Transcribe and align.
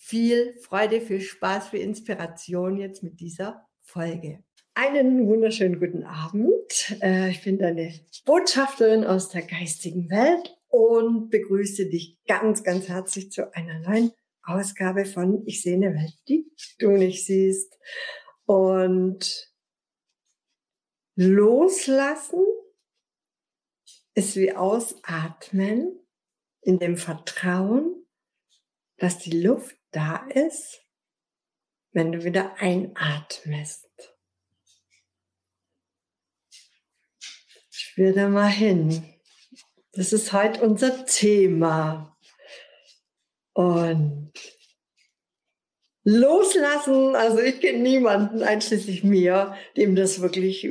viel 0.00 0.58
Freude, 0.60 1.00
viel 1.00 1.20
Spaß, 1.20 1.68
viel 1.68 1.80
Inspiration 1.80 2.78
jetzt 2.78 3.02
mit 3.02 3.20
dieser 3.20 3.68
Folge. 3.82 4.42
Einen 4.74 5.26
wunderschönen 5.26 5.78
guten 5.78 6.04
Abend. 6.04 6.96
Äh, 7.02 7.30
ich 7.30 7.42
bin 7.42 7.58
deine 7.58 7.92
Botschafterin 8.24 9.04
aus 9.04 9.28
der 9.28 9.42
geistigen 9.42 10.08
Welt 10.08 10.56
und 10.68 11.28
begrüße 11.28 11.90
dich 11.90 12.16
ganz, 12.26 12.64
ganz 12.64 12.88
herzlich 12.88 13.30
zu 13.30 13.54
einer 13.54 13.80
neuen 13.80 14.12
Ausgabe 14.42 15.04
von 15.04 15.42
Ich 15.46 15.60
sehe 15.60 15.74
eine 15.74 15.94
Welt, 15.94 16.16
die 16.28 16.50
du 16.78 16.92
nicht 16.92 17.26
siehst. 17.26 17.78
Und 18.46 19.52
loslassen 21.14 22.42
ist 24.14 24.36
wie 24.36 24.56
ausatmen 24.56 26.00
in 26.62 26.78
dem 26.78 26.96
Vertrauen, 26.96 28.06
dass 28.96 29.18
die 29.18 29.42
Luft 29.42 29.79
da 29.92 30.26
ist, 30.28 30.80
wenn 31.92 32.12
du 32.12 32.24
wieder 32.24 32.56
einatmest. 32.58 33.88
Spür 37.70 38.12
da 38.12 38.28
mal 38.28 38.48
hin. 38.50 39.04
Das 39.92 40.12
ist 40.12 40.32
heute 40.32 40.62
unser 40.62 41.04
Thema. 41.06 42.16
Und 43.52 44.32
loslassen, 46.04 47.16
also 47.16 47.40
ich 47.40 47.60
kenne 47.60 47.80
niemanden, 47.80 48.42
einschließlich 48.42 49.04
mir, 49.04 49.54
dem 49.76 49.96
das 49.96 50.20
wirklich 50.20 50.64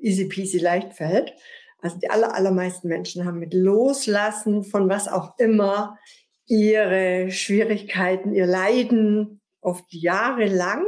easy 0.00 0.26
peasy 0.26 0.58
leicht 0.58 0.94
fällt. 0.94 1.34
Also 1.80 1.98
die 1.98 2.10
aller, 2.10 2.34
allermeisten 2.34 2.88
Menschen 2.88 3.24
haben 3.24 3.38
mit 3.38 3.54
Loslassen 3.54 4.64
von 4.64 4.88
was 4.88 5.08
auch 5.08 5.38
immer 5.38 5.98
ihre 6.46 7.30
Schwierigkeiten, 7.30 8.32
ihr 8.32 8.46
Leiden 8.46 9.40
oft 9.60 9.84
jahrelang. 9.92 10.84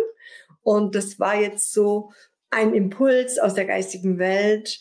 Und 0.63 0.95
das 0.95 1.19
war 1.19 1.41
jetzt 1.41 1.73
so 1.73 2.13
ein 2.51 2.75
Impuls 2.75 3.39
aus 3.39 3.55
der 3.55 3.65
geistigen 3.65 4.19
Welt, 4.19 4.81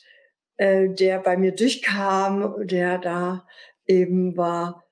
äh, 0.58 0.89
der 0.89 1.20
bei 1.20 1.38
mir 1.38 1.53
durchkam, 1.53 2.55
der 2.67 2.98
da 2.98 3.48
eben 3.86 4.38
war, 4.38 4.83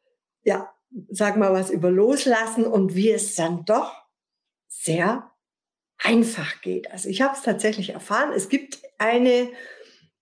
ja, 0.43 0.73
sag 1.09 1.37
mal 1.37 1.53
was 1.53 1.69
über 1.69 1.91
Loslassen 1.91 2.65
und 2.65 2.95
wie 2.95 3.11
es 3.11 3.35
dann 3.35 3.65
doch 3.65 3.93
sehr 4.67 5.31
einfach 5.97 6.61
geht. 6.61 6.91
Also 6.91 7.09
ich 7.09 7.21
habe 7.21 7.35
es 7.35 7.41
tatsächlich 7.41 7.89
erfahren. 7.91 8.31
Es 8.33 8.49
gibt 8.49 8.79
eine, 8.97 9.49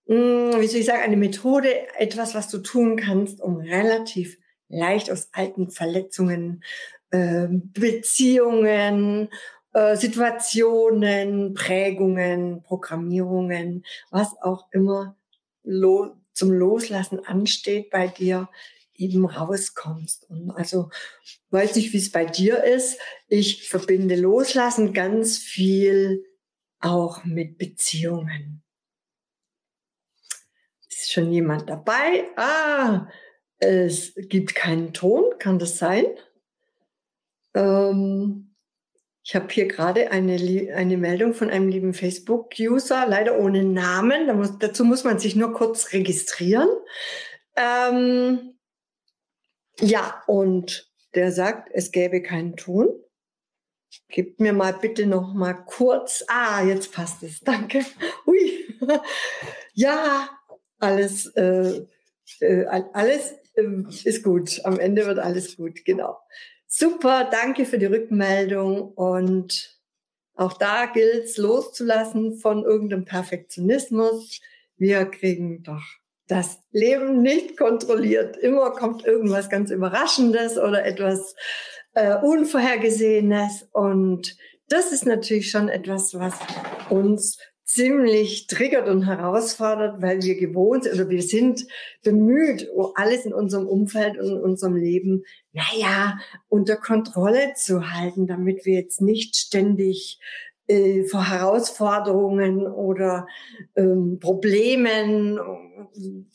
hm, 0.06 0.60
wie 0.60 0.66
soll 0.66 0.80
ich 0.80 0.86
sagen, 0.86 1.02
eine 1.02 1.16
Methode, 1.16 1.68
etwas, 1.98 2.34
was 2.34 2.48
du 2.48 2.58
tun 2.58 2.96
kannst, 2.96 3.40
um 3.40 3.56
relativ 3.56 4.38
leicht 4.68 5.10
aus 5.10 5.28
alten 5.32 5.70
Verletzungen, 5.70 6.64
äh, 7.10 7.48
Beziehungen, 7.48 9.30
äh, 9.72 9.96
Situationen, 9.96 11.54
Prägungen, 11.54 12.62
Programmierungen, 12.62 13.84
was 14.10 14.28
auch 14.40 14.68
immer 14.72 15.16
lo 15.62 16.16
zum 16.32 16.50
Loslassen 16.50 17.24
ansteht 17.24 17.90
bei 17.90 18.08
dir, 18.08 18.48
eben 18.96 19.24
rauskommst. 19.24 20.28
Und 20.30 20.50
also 20.50 20.90
weiß 21.50 21.76
nicht, 21.76 21.92
wie 21.92 21.98
es 21.98 22.10
bei 22.10 22.24
dir 22.24 22.62
ist. 22.64 22.98
Ich 23.28 23.68
verbinde 23.68 24.16
Loslassen 24.16 24.92
ganz 24.92 25.38
viel 25.38 26.24
auch 26.80 27.24
mit 27.24 27.58
Beziehungen. 27.58 28.62
Ist 30.88 31.12
schon 31.12 31.32
jemand 31.32 31.68
dabei? 31.68 32.28
Ah, 32.36 33.08
es 33.64 34.14
gibt 34.16 34.54
keinen 34.54 34.92
Ton, 34.92 35.24
kann 35.38 35.58
das 35.58 35.78
sein? 35.78 36.06
Ähm, 37.54 38.54
ich 39.26 39.34
habe 39.34 39.48
hier 39.50 39.66
gerade 39.66 40.10
eine, 40.10 40.34
eine 40.74 40.96
Meldung 40.98 41.32
von 41.32 41.48
einem 41.48 41.68
lieben 41.68 41.94
Facebook-User, 41.94 43.06
leider 43.06 43.38
ohne 43.38 43.64
Namen. 43.64 44.26
Da 44.26 44.34
muss, 44.34 44.58
dazu 44.58 44.84
muss 44.84 45.04
man 45.04 45.18
sich 45.18 45.34
nur 45.34 45.54
kurz 45.54 45.92
registrieren. 45.92 46.68
Ähm, 47.56 48.58
ja, 49.80 50.22
und 50.26 50.92
der 51.14 51.32
sagt, 51.32 51.70
es 51.72 51.90
gäbe 51.90 52.22
keinen 52.22 52.56
Ton. 52.56 52.88
Gib 54.08 54.40
mir 54.40 54.52
mal 54.52 54.74
bitte 54.74 55.06
noch 55.06 55.32
mal 55.32 55.54
kurz. 55.54 56.24
Ah, 56.28 56.62
jetzt 56.62 56.92
passt 56.92 57.22
es. 57.22 57.40
Danke. 57.40 57.84
Ui. 58.26 58.78
Ja, 59.76 60.28
alles, 60.78 61.26
äh, 61.34 61.84
äh, 62.38 62.66
alles 62.92 63.34
ist 63.54 64.22
gut. 64.22 64.60
Am 64.64 64.78
Ende 64.78 65.06
wird 65.06 65.18
alles 65.18 65.56
gut, 65.56 65.84
genau. 65.84 66.18
Super, 66.66 67.28
danke 67.30 67.64
für 67.64 67.78
die 67.78 67.86
Rückmeldung 67.86 68.92
und 68.92 69.80
auch 70.34 70.54
da 70.54 70.86
gilt 70.86 71.24
es 71.24 71.36
loszulassen 71.36 72.36
von 72.38 72.64
irgendeinem 72.64 73.04
Perfektionismus. 73.04 74.40
Wir 74.76 75.04
kriegen 75.04 75.62
doch 75.62 75.82
das 76.26 76.58
Leben 76.72 77.22
nicht 77.22 77.56
kontrolliert. 77.56 78.36
Immer 78.38 78.72
kommt 78.72 79.04
irgendwas 79.04 79.48
ganz 79.48 79.70
Überraschendes 79.70 80.58
oder 80.58 80.84
etwas 80.84 81.36
äh, 81.94 82.16
Unvorhergesehenes 82.16 83.68
und 83.72 84.36
das 84.68 84.92
ist 84.92 85.06
natürlich 85.06 85.50
schon 85.50 85.68
etwas, 85.68 86.14
was 86.14 86.34
uns 86.88 87.38
ziemlich 87.64 88.46
triggert 88.46 88.88
und 88.88 89.06
herausfordert, 89.06 90.02
weil 90.02 90.22
wir 90.22 90.36
gewohnt 90.36 90.86
oder 90.86 91.08
wir 91.08 91.22
sind 91.22 91.66
bemüht, 92.02 92.68
alles 92.94 93.24
in 93.24 93.32
unserem 93.32 93.66
Umfeld 93.66 94.18
und 94.18 94.28
in 94.28 94.40
unserem 94.40 94.76
Leben, 94.76 95.24
naja, 95.52 96.18
unter 96.48 96.76
Kontrolle 96.76 97.54
zu 97.54 97.90
halten, 97.92 98.26
damit 98.26 98.66
wir 98.66 98.74
jetzt 98.74 99.00
nicht 99.00 99.36
ständig 99.36 100.20
äh, 100.66 101.04
vor 101.04 101.28
Herausforderungen 101.28 102.66
oder 102.66 103.26
ähm, 103.76 104.18
Problemen 104.20 105.38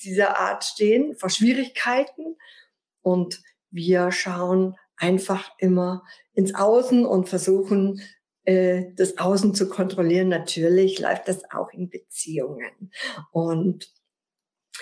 dieser 0.04 0.40
Art 0.40 0.64
stehen, 0.64 1.16
vor 1.16 1.30
Schwierigkeiten. 1.30 2.38
Und 3.02 3.42
wir 3.72 4.12
schauen 4.12 4.76
einfach 4.98 5.52
immer 5.58 6.04
ins 6.34 6.54
Außen 6.56 7.06
und 7.06 7.30
versuchen, 7.30 8.02
äh, 8.50 8.94
das 8.96 9.20
Außen 9.20 9.54
zu 9.54 9.70
kontrollieren. 9.70 10.30
Natürlich 10.30 11.00
läuft 11.00 11.28
das 11.28 11.44
auch 11.52 11.72
in 11.72 11.88
Beziehungen. 11.88 12.92
Und 13.32 13.94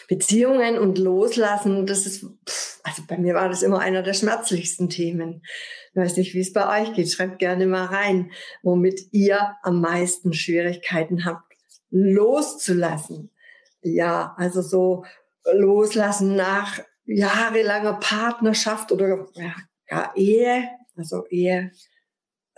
Beziehungen 0.08 0.78
und 0.78 0.98
Loslassen, 0.98 1.86
das 1.86 2.06
ist, 2.06 2.26
also 2.84 3.04
bei 3.10 3.18
mir 3.18 3.34
war 3.34 3.50
das 3.50 3.64
immer 3.64 3.80
einer 3.80 4.04
der 4.04 4.14
schmerzlichsten 4.14 4.90
Themen. 4.90 5.44
Ich 5.92 5.98
weiß 5.98 6.16
nicht, 6.16 6.34
wie 6.34 6.40
es 6.40 6.54
bei 6.54 6.82
euch 6.82 6.94
geht. 6.94 7.12
Schreibt 7.12 7.40
gerne 7.40 7.66
mal 7.66 7.88
rein, 7.88 8.32
womit 8.64 9.02
ihr 9.12 9.56
am 9.64 9.82
meisten 9.82 10.32
Schwierigkeiten 10.32 11.26
habt, 11.26 11.52
loszulassen. 11.90 13.32
Ja, 13.82 14.34
also 14.38 14.62
so 14.62 15.04
loslassen 15.44 16.38
nach 16.38 16.80
jahrelanger 17.04 18.00
Partnerschaft 18.00 18.94
oder 18.94 19.28
ja, 19.90 20.14
Ehe, 20.16 20.70
also 20.96 21.26
Ehe 21.28 21.72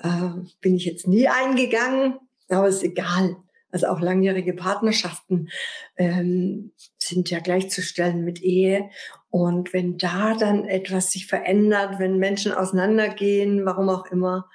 äh, 0.01 0.31
bin 0.61 0.75
ich 0.75 0.85
jetzt 0.85 1.07
nie 1.07 1.27
eingegangen, 1.27 2.19
aber 2.49 2.67
ist 2.67 2.83
egal. 2.83 3.37
Also 3.71 3.88
auch 3.88 4.00
langjährige 4.00 4.53
Partnerschaften 4.53 5.50
ähm, 5.95 6.71
sind 6.97 7.29
ja 7.29 7.39
gleichzustellen 7.39 8.25
mit 8.25 8.41
Ehe. 8.41 8.89
Und 9.29 9.74
wenn 9.74 9.97
da 9.97 10.33
dann 10.33 10.65
etwas 10.65 11.12
sich 11.12 11.27
verändert, 11.27 12.00
wenn 12.00 12.18
Menschen 12.18 12.51
auseinandergehen, 12.51 13.65
warum 13.65 13.89
auch 13.89 14.07
immer, 14.07 14.50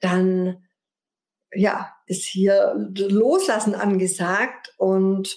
dann 0.00 0.64
ja, 1.54 1.92
ist 2.06 2.24
hier 2.24 2.74
Loslassen 2.96 3.74
angesagt. 3.74 4.72
Und 4.78 5.36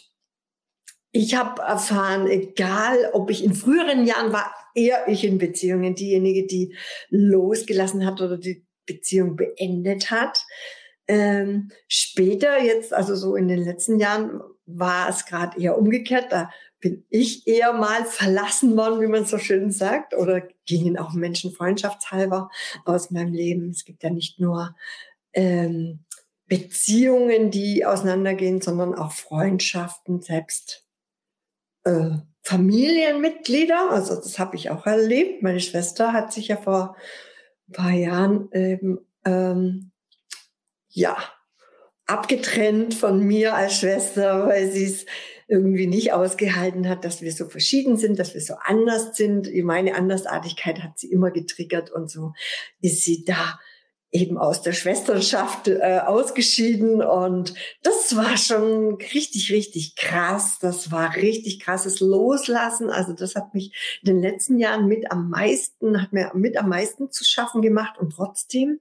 ich 1.11 1.35
habe 1.35 1.61
erfahren, 1.61 2.27
egal 2.27 3.09
ob 3.13 3.29
ich 3.29 3.43
in 3.43 3.53
früheren 3.53 4.05
Jahren 4.05 4.31
war, 4.31 4.53
eher 4.73 5.07
ich 5.07 5.23
in 5.23 5.37
Beziehungen, 5.37 5.95
diejenige, 5.95 6.45
die 6.45 6.75
losgelassen 7.09 8.05
hat 8.05 8.21
oder 8.21 8.37
die 8.37 8.66
Beziehung 8.87 9.35
beendet 9.35 10.09
hat. 10.09 10.43
Ähm, 11.07 11.69
später, 11.87 12.61
jetzt, 12.61 12.93
also 12.93 13.15
so 13.15 13.35
in 13.35 13.47
den 13.47 13.63
letzten 13.63 13.99
Jahren, 13.99 14.41
war 14.65 15.09
es 15.09 15.25
gerade 15.25 15.61
eher 15.61 15.77
umgekehrt. 15.77 16.31
Da 16.31 16.49
bin 16.79 17.05
ich 17.09 17.47
eher 17.47 17.73
mal 17.73 18.05
verlassen 18.05 18.75
worden, 18.75 19.01
wie 19.01 19.07
man 19.07 19.25
so 19.25 19.37
schön 19.37 19.71
sagt, 19.71 20.13
oder 20.13 20.41
gingen 20.65 20.97
auch 20.97 21.13
Menschen 21.13 21.51
freundschaftshalber 21.51 22.49
aus 22.85 23.09
meinem 23.11 23.33
Leben. 23.33 23.69
Es 23.69 23.85
gibt 23.85 24.03
ja 24.03 24.09
nicht 24.09 24.39
nur 24.39 24.75
ähm, 25.33 25.99
Beziehungen, 26.47 27.51
die 27.51 27.85
auseinandergehen, 27.85 28.61
sondern 28.61 28.95
auch 28.95 29.11
Freundschaften, 29.11 30.21
selbst 30.21 30.85
äh, 31.83 32.11
Familienmitglieder. 32.43 33.91
Also 33.91 34.15
das 34.15 34.39
habe 34.39 34.55
ich 34.55 34.69
auch 34.69 34.85
erlebt. 34.85 35.43
Meine 35.43 35.59
Schwester 35.59 36.13
hat 36.13 36.31
sich 36.31 36.47
ja 36.49 36.57
vor 36.57 36.95
paar 37.71 37.91
Jahren 37.91 38.49
eben, 38.51 38.99
ähm, 39.25 39.91
ja 40.89 41.17
abgetrennt 42.07 42.93
von 42.93 43.19
mir 43.19 43.53
als 43.53 43.79
Schwester, 43.79 44.47
weil 44.47 44.71
sie 44.71 44.85
es 44.85 45.05
irgendwie 45.49 45.87
nicht 45.87 46.13
ausgehalten 46.13 46.89
hat, 46.89 47.05
dass 47.05 47.21
wir 47.21 47.31
so 47.31 47.47
verschieden 47.47 47.97
sind, 47.97 48.17
dass 48.17 48.33
wir 48.33 48.41
so 48.41 48.55
anders 48.61 49.15
sind. 49.15 49.49
Meine 49.63 49.95
Andersartigkeit 49.95 50.81
hat 50.81 50.97
sie 50.97 51.11
immer 51.11 51.31
getriggert 51.31 51.91
und 51.91 52.09
so 52.09 52.33
ist 52.81 53.03
sie 53.03 53.23
da 53.23 53.59
eben 54.11 54.37
aus 54.37 54.61
der 54.61 54.71
Schwesternschaft 54.71 55.67
äh, 55.67 55.99
ausgeschieden 56.05 57.01
und 57.01 57.53
das 57.83 58.15
war 58.15 58.37
schon 58.37 58.95
richtig, 58.95 59.51
richtig 59.51 59.95
krass. 59.95 60.59
Das 60.61 60.91
war 60.91 61.15
richtig 61.15 61.59
krasses 61.59 61.99
Loslassen. 61.99 62.89
Also 62.89 63.13
das 63.13 63.35
hat 63.35 63.53
mich 63.53 63.99
in 64.01 64.13
den 64.13 64.21
letzten 64.21 64.59
Jahren 64.59 64.87
mit 64.87 65.11
am 65.11 65.29
meisten, 65.29 66.01
hat 66.01 66.13
mir 66.13 66.31
mit 66.35 66.57
am 66.57 66.69
meisten 66.69 67.11
zu 67.11 67.25
schaffen 67.25 67.61
gemacht 67.61 67.97
und 67.99 68.13
trotzdem 68.13 68.79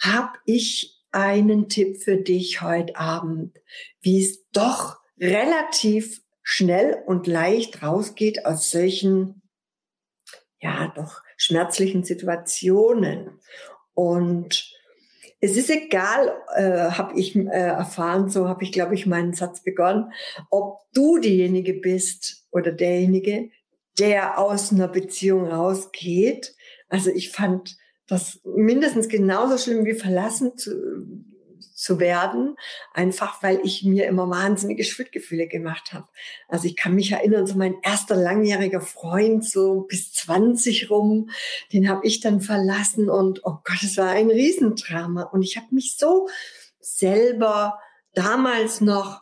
habe 0.00 0.32
ich 0.46 1.02
einen 1.12 1.68
Tipp 1.68 2.02
für 2.02 2.16
dich 2.16 2.62
heute 2.62 2.96
Abend, 2.96 3.60
wie 4.00 4.20
es 4.20 4.48
doch 4.50 4.98
relativ 5.20 6.22
schnell 6.42 7.02
und 7.06 7.26
leicht 7.26 7.82
rausgeht 7.82 8.46
aus 8.46 8.70
solchen, 8.70 9.42
ja, 10.58 10.92
doch 10.96 11.22
schmerzlichen 11.36 12.02
Situationen. 12.02 13.40
Und 13.94 14.70
es 15.40 15.56
ist 15.56 15.70
egal, 15.70 16.34
äh, 16.54 16.90
habe 16.90 17.18
ich 17.18 17.36
äh, 17.36 17.48
erfahren, 17.48 18.28
so 18.28 18.48
habe 18.48 18.64
ich, 18.64 18.72
glaube 18.72 18.94
ich, 18.94 19.06
meinen 19.06 19.34
Satz 19.34 19.62
begonnen, 19.62 20.12
ob 20.50 20.80
du 20.92 21.18
diejenige 21.18 21.74
bist 21.74 22.46
oder 22.50 22.72
derjenige, 22.72 23.50
der 23.98 24.38
aus 24.38 24.72
einer 24.72 24.88
Beziehung 24.88 25.46
rausgeht. 25.46 26.54
Also 26.88 27.10
ich 27.10 27.30
fand 27.30 27.76
das 28.06 28.40
mindestens 28.44 29.08
genauso 29.08 29.58
schlimm 29.58 29.84
wie 29.84 29.94
verlassen 29.94 30.56
zu, 30.56 30.72
zu 31.72 32.00
werden, 32.00 32.56
einfach 32.92 33.42
weil 33.42 33.60
ich 33.64 33.84
mir 33.84 34.06
immer 34.06 34.28
wahnsinnige 34.28 34.84
Schuldgefühle 34.84 35.48
gemacht 35.48 35.92
habe. 35.92 36.08
Also 36.48 36.66
ich 36.66 36.76
kann 36.76 36.94
mich 36.94 37.12
erinnern, 37.12 37.46
so 37.46 37.56
mein 37.56 37.76
erster 37.82 38.16
langjähriger 38.16 38.80
Freund, 38.80 39.44
so 39.44 39.82
bis 39.82 40.12
20 40.12 40.90
rum, 40.90 41.30
den 41.72 41.88
habe 41.88 42.06
ich 42.06 42.20
dann 42.20 42.40
verlassen 42.40 43.08
und 43.08 43.40
oh 43.44 43.58
Gott, 43.64 43.82
es 43.82 43.96
war 43.96 44.10
ein 44.10 44.30
Riesendrama. 44.30 45.22
Und 45.22 45.42
ich 45.42 45.56
habe 45.56 45.68
mich 45.70 45.96
so 45.96 46.28
selber 46.80 47.78
damals 48.12 48.80
noch 48.80 49.20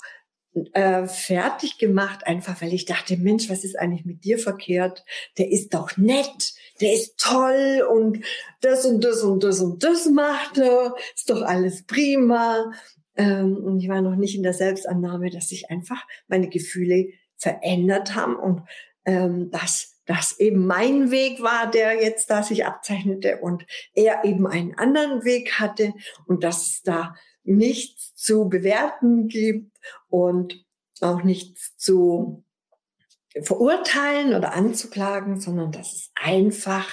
äh, 0.73 1.06
fertig 1.06 1.79
gemacht, 1.79 2.27
einfach 2.27 2.61
weil 2.61 2.75
ich 2.75 2.85
dachte, 2.85 3.17
Mensch, 3.17 3.49
was 3.49 3.65
ist 3.65 3.79
eigentlich 3.79 4.05
mit 4.05 4.25
dir 4.25 4.39
verkehrt? 4.39 5.05
Der 5.39 5.50
ist 5.50 5.73
doch 5.73 5.97
nett, 5.97 6.53
der 6.82 6.93
ist 6.93 7.19
toll 7.19 7.87
und 7.88 8.25
das 8.61 8.84
und 8.84 9.02
das 9.05 9.23
und 9.23 9.43
das 9.44 9.61
und 9.61 9.82
das 9.82 10.06
macht 10.06 10.58
er, 10.58 10.94
ist 11.14 11.31
doch 11.31 11.43
alles 11.43 11.87
prima. 11.87 12.73
Ähm, 13.17 13.56
und 13.56 13.81
ich 13.81 13.88
war 13.88 14.00
noch 14.00 14.17
nicht 14.17 14.34
in 14.34 14.43
der 14.43 14.55
Selbstannahme, 14.55 15.31
dass 15.31 15.49
sich 15.49 15.70
einfach 15.70 16.02
meine 16.29 16.49
Gefühle 16.49 17.08
verändert 17.37 18.14
haben 18.14 18.37
und 18.37 18.62
ähm, 19.05 19.50
dass 19.50 20.00
das 20.06 20.38
eben 20.40 20.67
mein 20.67 21.11
Weg 21.11 21.43
war, 21.43 21.70
der 21.70 22.02
jetzt 22.02 22.31
da 22.31 22.43
sich 22.43 22.67
abzeichnete 22.67 23.38
und 23.38 23.64
er 23.94 24.25
eben 24.25 24.46
einen 24.46 24.76
anderen 24.76 25.25
Weg 25.25 25.61
hatte 25.61 25.93
und 26.26 26.43
dass 26.43 26.67
es 26.67 26.82
da 26.82 27.14
nichts 27.44 28.14
zu 28.14 28.49
bewerten 28.49 29.29
gibt 29.29 29.76
und 30.08 30.64
auch 31.00 31.23
nichts 31.23 31.76
zu 31.76 32.44
verurteilen 33.43 34.34
oder 34.34 34.52
anzuklagen, 34.52 35.40
sondern 35.40 35.73
dass 35.73 35.93
es 35.93 36.11
einfach 36.14 36.87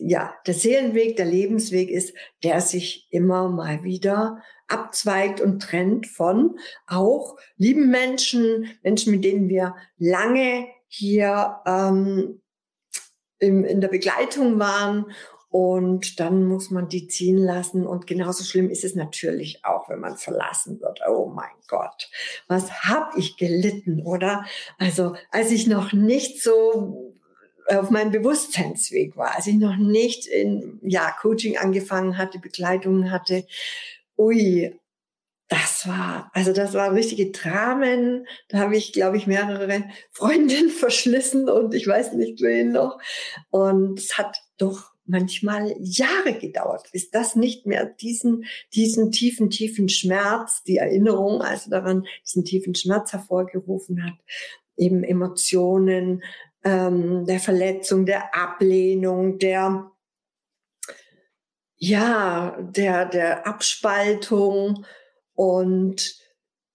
ja, 0.00 0.34
der 0.46 0.54
Seelenweg, 0.54 1.16
der 1.16 1.26
Lebensweg 1.26 1.90
ist, 1.90 2.14
der 2.42 2.60
sich 2.60 3.06
immer 3.10 3.48
mal 3.48 3.84
wieder 3.84 4.42
abzweigt 4.66 5.40
und 5.40 5.60
trennt 5.60 6.06
von 6.06 6.58
auch 6.86 7.36
lieben 7.56 7.90
Menschen, 7.90 8.70
Menschen, 8.82 9.12
mit 9.12 9.24
denen 9.24 9.48
wir 9.48 9.74
lange 9.98 10.68
hier 10.86 11.60
ähm, 11.66 12.40
in, 13.38 13.64
in 13.64 13.80
der 13.80 13.88
Begleitung 13.88 14.58
waren 14.58 15.06
und 15.50 16.20
dann 16.20 16.44
muss 16.44 16.70
man 16.70 16.88
die 16.88 17.08
ziehen 17.08 17.36
lassen. 17.36 17.84
Und 17.84 18.06
genauso 18.06 18.44
schlimm 18.44 18.70
ist 18.70 18.84
es 18.84 18.94
natürlich 18.94 19.64
auch, 19.64 19.88
wenn 19.88 19.98
man 19.98 20.16
verlassen 20.16 20.80
wird. 20.80 21.00
Oh 21.08 21.26
mein 21.26 21.50
Gott, 21.66 22.08
was 22.46 22.84
hab 22.84 23.16
ich 23.16 23.36
gelitten, 23.36 24.02
oder? 24.02 24.44
Also 24.78 25.16
als 25.32 25.50
ich 25.50 25.66
noch 25.66 25.92
nicht 25.92 26.40
so 26.40 27.16
auf 27.66 27.90
meinem 27.90 28.12
Bewusstseinsweg 28.12 29.16
war, 29.16 29.36
als 29.36 29.48
ich 29.48 29.56
noch 29.56 29.76
nicht 29.76 30.26
in 30.26 30.78
ja, 30.82 31.10
Coaching 31.20 31.58
angefangen 31.58 32.16
hatte, 32.16 32.38
Begleitungen 32.38 33.10
hatte, 33.10 33.44
ui, 34.16 34.78
das 35.48 35.88
war, 35.88 36.30
also 36.32 36.52
das 36.52 36.74
waren 36.74 36.94
richtige 36.94 37.32
Dramen. 37.32 38.24
Da 38.48 38.58
habe 38.58 38.76
ich, 38.76 38.92
glaube 38.92 39.16
ich, 39.16 39.26
mehrere 39.26 39.84
Freundinnen 40.12 40.70
verschlissen 40.70 41.48
und 41.48 41.74
ich 41.74 41.88
weiß 41.88 42.12
nicht 42.12 42.40
wen 42.40 42.70
noch. 42.70 43.00
Und 43.50 43.98
es 43.98 44.16
hat 44.16 44.38
doch 44.58 44.89
manchmal 45.10 45.74
Jahre 45.78 46.38
gedauert, 46.38 46.88
bis 46.92 47.10
das 47.10 47.36
nicht 47.36 47.66
mehr 47.66 47.84
diesen, 47.84 48.44
diesen 48.74 49.12
tiefen, 49.12 49.50
tiefen 49.50 49.88
Schmerz, 49.88 50.62
die 50.62 50.78
Erinnerung 50.78 51.42
also 51.42 51.70
daran, 51.70 52.06
diesen 52.24 52.44
tiefen 52.44 52.74
Schmerz 52.74 53.12
hervorgerufen 53.12 54.04
hat, 54.04 54.14
eben 54.76 55.04
Emotionen, 55.04 56.22
ähm, 56.64 57.26
der 57.26 57.40
Verletzung, 57.40 58.06
der 58.06 58.34
Ablehnung, 58.34 59.38
der, 59.38 59.90
ja, 61.76 62.58
der, 62.60 63.06
der 63.06 63.46
Abspaltung 63.46 64.84
und 65.34 66.16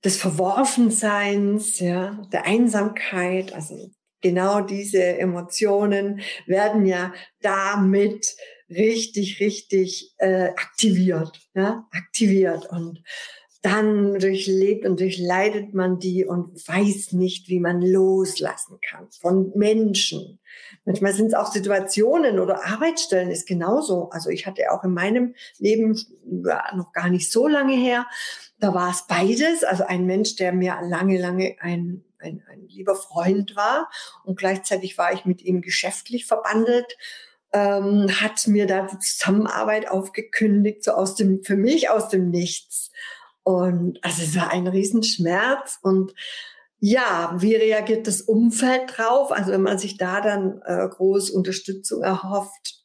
des 0.03 0.17
Verworfenseins, 0.17 1.79
ja, 1.79 2.21
der 2.31 2.45
Einsamkeit, 2.45 3.53
also 3.53 3.91
genau 4.25 4.61
diese 4.61 5.03
Emotionen 5.03 6.19
werden 6.47 6.87
ja 6.87 7.13
damit 7.43 8.35
richtig, 8.71 9.39
richtig 9.39 10.15
äh, 10.17 10.47
aktiviert, 10.47 11.41
ja, 11.53 11.87
aktiviert 11.91 12.65
und 12.71 13.03
dann 13.61 14.17
durchlebt 14.17 14.83
und 14.85 14.99
durchleidet 14.99 15.75
man 15.75 15.99
die 15.99 16.25
und 16.25 16.67
weiß 16.67 17.11
nicht, 17.11 17.49
wie 17.49 17.59
man 17.59 17.83
loslassen 17.83 18.79
kann 18.87 19.07
von 19.11 19.51
Menschen. 19.55 20.39
Manchmal 20.85 21.13
sind 21.13 21.27
es 21.27 21.33
auch 21.35 21.51
Situationen 21.51 22.39
oder 22.39 22.65
Arbeitsstellen 22.65 23.29
ist 23.29 23.47
genauso. 23.47 24.09
Also 24.09 24.31
ich 24.31 24.47
hatte 24.47 24.71
auch 24.71 24.83
in 24.83 24.93
meinem 24.93 25.35
Leben 25.59 25.99
ja, 26.45 26.63
noch 26.75 26.93
gar 26.93 27.09
nicht 27.09 27.31
so 27.31 27.47
lange 27.47 27.75
her, 27.75 28.07
da 28.59 28.73
war 28.73 28.89
es 28.89 29.05
beides. 29.07 29.63
Also 29.63 29.83
ein 29.83 30.07
Mensch, 30.07 30.35
der 30.35 30.51
mir 30.51 30.79
lange, 30.81 31.19
lange 31.19 31.57
ein 31.59 32.03
ein, 32.25 32.43
ein 32.49 32.67
lieber 32.67 32.95
Freund 32.95 33.55
war 33.55 33.89
und 34.23 34.37
gleichzeitig 34.37 34.97
war 34.97 35.13
ich 35.13 35.25
mit 35.25 35.41
ihm 35.41 35.61
geschäftlich 35.61 36.25
verbandelt, 36.25 36.97
ähm, 37.53 38.07
hat 38.19 38.47
mir 38.47 38.67
da 38.67 38.85
die 38.85 38.99
Zusammenarbeit 38.99 39.89
aufgekündigt, 39.89 40.83
so 40.83 40.91
aus 40.91 41.15
dem, 41.15 41.43
für 41.43 41.55
mich 41.55 41.89
aus 41.89 42.09
dem 42.09 42.29
Nichts. 42.29 42.91
Und 43.43 44.03
also 44.03 44.23
es 44.23 44.35
war 44.35 44.51
ein 44.51 44.67
Riesenschmerz 44.67 45.79
und 45.81 46.13
ja, 46.79 47.35
wie 47.37 47.55
reagiert 47.55 48.07
das 48.07 48.21
Umfeld 48.21 48.97
drauf? 48.97 49.31
Also 49.31 49.51
wenn 49.51 49.61
man 49.61 49.77
sich 49.77 49.97
da 49.97 50.19
dann 50.19 50.61
äh, 50.65 50.87
groß 50.87 51.29
Unterstützung 51.29 52.01
erhofft, 52.01 52.83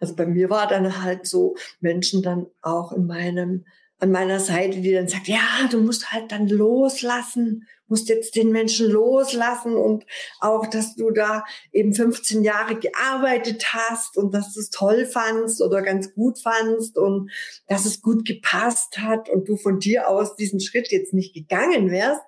also 0.00 0.14
bei 0.14 0.26
mir 0.26 0.50
war 0.50 0.66
dann 0.66 1.02
halt 1.02 1.26
so 1.26 1.56
Menschen 1.80 2.22
dann 2.22 2.46
auch 2.62 2.92
in 2.92 3.06
meinem 3.06 3.66
an 4.00 4.10
meiner 4.10 4.40
Seite, 4.40 4.80
die 4.80 4.92
dann 4.92 5.08
sagt, 5.08 5.28
ja, 5.28 5.68
du 5.70 5.80
musst 5.80 6.10
halt 6.10 6.32
dann 6.32 6.48
loslassen, 6.48 7.66
musst 7.86 8.08
jetzt 8.08 8.36
den 8.36 8.50
Menschen 8.50 8.88
loslassen 8.88 9.74
und 9.74 10.06
auch, 10.38 10.66
dass 10.66 10.94
du 10.94 11.10
da 11.10 11.44
eben 11.72 11.92
15 11.92 12.42
Jahre 12.42 12.76
gearbeitet 12.76 13.72
hast 13.72 14.16
und 14.16 14.32
dass 14.32 14.54
du 14.54 14.60
es 14.60 14.70
toll 14.70 15.04
fandst 15.06 15.60
oder 15.60 15.82
ganz 15.82 16.14
gut 16.14 16.38
fandst 16.38 16.96
und 16.96 17.30
dass 17.66 17.84
es 17.84 18.00
gut 18.00 18.24
gepasst 18.24 18.98
hat 18.98 19.28
und 19.28 19.48
du 19.48 19.56
von 19.56 19.80
dir 19.80 20.08
aus 20.08 20.36
diesen 20.36 20.60
Schritt 20.60 20.90
jetzt 20.90 21.12
nicht 21.12 21.34
gegangen 21.34 21.90
wärst. 21.90 22.22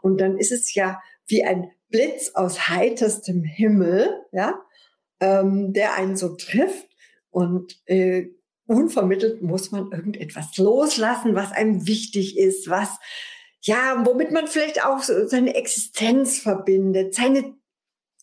Und 0.00 0.20
dann 0.20 0.38
ist 0.38 0.52
es 0.52 0.72
ja 0.74 1.00
wie 1.26 1.44
ein 1.44 1.70
Blitz 1.90 2.30
aus 2.34 2.68
heiterstem 2.68 3.42
Himmel, 3.42 4.08
ja, 4.32 4.54
ähm, 5.20 5.72
der 5.72 5.94
einen 5.94 6.16
so 6.16 6.36
trifft 6.36 6.88
und 7.30 7.80
äh, 7.86 8.28
unvermittelt 8.68 9.42
muss 9.42 9.72
man 9.72 9.90
irgendetwas 9.90 10.56
loslassen, 10.58 11.34
was 11.34 11.52
einem 11.52 11.86
wichtig 11.86 12.36
ist, 12.36 12.68
was, 12.68 12.98
ja, 13.62 14.02
womit 14.04 14.30
man 14.30 14.46
vielleicht 14.46 14.84
auch 14.84 15.02
seine 15.02 15.54
Existenz 15.54 16.38
verbindet, 16.38 17.14
seine 17.14 17.54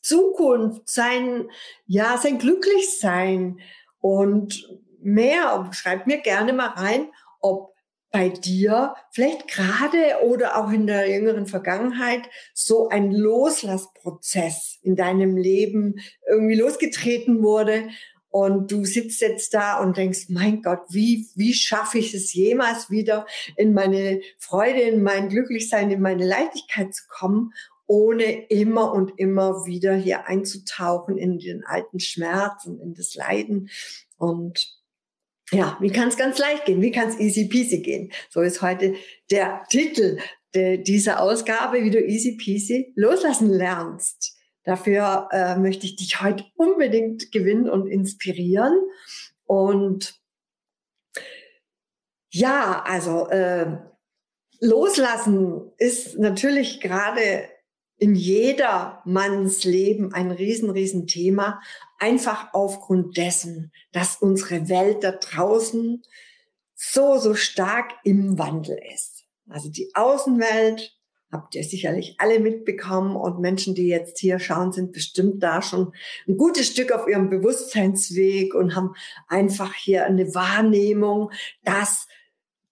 Zukunft, 0.01 0.87
sein, 0.87 1.49
ja, 1.87 2.17
sein 2.17 2.37
Glücklichsein 2.37 3.59
und 3.99 4.69
mehr. 5.01 5.67
Schreibt 5.73 6.05
mir 6.05 6.19
gerne 6.19 6.53
mal 6.53 6.69
rein, 6.69 7.09
ob 7.41 7.73
bei 8.11 8.29
dir 8.29 8.93
vielleicht 9.11 9.47
gerade 9.47 10.23
oder 10.23 10.57
auch 10.57 10.71
in 10.71 10.85
der 10.85 11.09
jüngeren 11.09 11.47
Vergangenheit 11.47 12.21
so 12.53 12.87
ein 12.87 13.11
Loslassprozess 13.11 14.77
in 14.83 14.95
deinem 14.95 15.35
Leben 15.35 15.95
irgendwie 16.29 16.55
losgetreten 16.55 17.41
wurde 17.41 17.89
und 18.35 18.69
du 18.69 18.83
sitzt 18.83 19.21
jetzt 19.21 19.53
da 19.53 19.79
und 19.79 19.95
denkst, 19.95 20.25
mein 20.27 20.61
Gott, 20.61 20.81
wie, 20.89 21.29
wie 21.35 21.53
schaffe 21.53 21.99
ich 21.99 22.13
es 22.13 22.33
jemals 22.33 22.89
wieder 22.89 23.25
in 23.55 23.73
meine 23.73 24.19
Freude, 24.39 24.81
in 24.81 25.03
mein 25.03 25.29
Glücklichsein, 25.29 25.89
in 25.89 26.01
meine 26.01 26.27
Leichtigkeit 26.27 26.93
zu 26.93 27.03
kommen, 27.07 27.53
ohne 27.87 28.45
immer 28.47 28.91
und 28.91 29.17
immer 29.17 29.65
wieder 29.65 29.95
hier 29.95 30.27
einzutauchen 30.27 31.17
in 31.17 31.39
den 31.39 31.63
alten 31.63 32.01
Schmerz 32.01 32.65
und 32.65 32.81
in 32.81 32.93
das 32.93 33.15
Leiden 33.15 33.69
und 34.17 34.67
ja, 35.51 35.77
wie 35.79 35.91
kann 35.91 36.09
es 36.09 36.17
ganz 36.17 36.37
leicht 36.37 36.65
gehen? 36.65 36.81
Wie 36.81 36.91
kann 36.91 37.07
es 37.07 37.17
easy 37.17 37.47
peasy 37.47 37.79
gehen? 37.83 38.11
So 38.29 38.41
ist 38.41 38.61
heute 38.61 38.95
der 39.31 39.63
Titel 39.69 40.17
dieser 40.53 41.21
Ausgabe, 41.21 41.85
wie 41.85 41.91
du 41.91 42.03
easy 42.03 42.35
peasy 42.35 42.91
loslassen 42.97 43.49
lernst. 43.49 44.34
Dafür 44.65 45.29
äh, 45.31 45.55
möchte 45.57 45.85
ich 45.85 45.95
dich 45.95 46.21
heute 46.21 46.43
unbedingt 46.55 47.31
gewinnen 47.31 47.69
und 47.69 47.87
inspirieren. 47.87 48.75
Und 49.45 50.19
ja, 52.31 52.83
also 52.83 53.27
äh, 53.29 53.77
loslassen 54.59 55.71
ist 55.77 56.17
natürlich 56.17 56.81
gerade 56.81 57.47
in 57.97 58.15
jeder 58.15 59.01
Manns 59.05 59.63
Leben 59.63 60.13
ein 60.13 60.31
riesen, 60.31 60.69
riesen 60.71 61.07
Thema. 61.07 61.61
Einfach 61.99 62.49
aufgrund 62.53 63.17
dessen, 63.17 63.71
dass 63.91 64.17
unsere 64.17 64.67
Welt 64.67 65.03
da 65.03 65.11
draußen 65.11 66.03
so, 66.73 67.17
so 67.17 67.35
stark 67.35 67.93
im 68.03 68.37
Wandel 68.37 68.79
ist. 68.93 69.25
Also 69.47 69.69
die 69.69 69.91
Außenwelt 69.93 70.94
habt 71.35 71.53
ihr 71.55 71.63
sicherlich 71.65 72.15
alle 72.17 72.39
mitbekommen. 72.39 73.17
Und 73.17 73.39
Menschen, 73.39 73.75
die 73.75 73.87
jetzt 73.87 74.19
hier 74.19 74.39
schauen, 74.39 74.71
sind 74.71 74.93
bestimmt 74.93 75.43
da 75.43 75.61
schon 75.61 75.91
ein 76.27 76.37
gutes 76.37 76.67
Stück 76.67 76.93
auf 76.93 77.07
ihrem 77.07 77.29
Bewusstseinsweg 77.29 78.55
und 78.55 78.73
haben 78.73 78.95
einfach 79.27 79.73
hier 79.73 80.05
eine 80.05 80.33
Wahrnehmung, 80.33 81.31
dass 81.63 82.07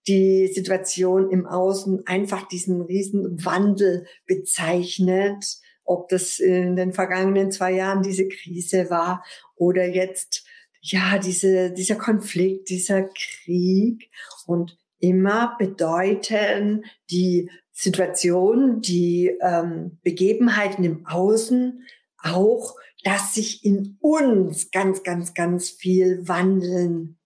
die 0.08 0.48
Situation 0.48 1.30
im 1.30 1.46
Außen 1.46 2.06
einfach 2.06 2.48
diesen 2.48 2.80
riesen 2.80 3.44
Wandel 3.44 4.06
bezeichnet, 4.26 5.44
ob 5.84 6.08
das 6.08 6.38
in 6.38 6.76
den 6.76 6.94
vergangenen 6.94 7.52
zwei 7.52 7.72
Jahren 7.72 8.02
diese 8.02 8.26
Krise 8.28 8.88
war 8.88 9.22
oder 9.56 9.86
jetzt 9.86 10.46
ja 10.80 11.18
diese 11.18 11.70
dieser 11.70 11.96
Konflikt, 11.96 12.70
dieser 12.70 13.04
Krieg. 13.04 14.10
Und 14.46 14.78
immer 14.98 15.54
bedeuten 15.58 16.84
die 17.10 17.50
Situation, 17.74 18.80
die 18.80 19.36
ähm, 19.42 19.98
Begebenheiten 20.02 20.84
im 20.84 21.06
Außen 21.06 21.84
auch, 22.22 22.76
dass 23.02 23.34
sich 23.34 23.64
in 23.64 23.98
uns 24.00 24.70
ganz, 24.70 25.02
ganz, 25.02 25.34
ganz 25.34 25.70
viel 25.70 26.26
wandeln 26.26 27.18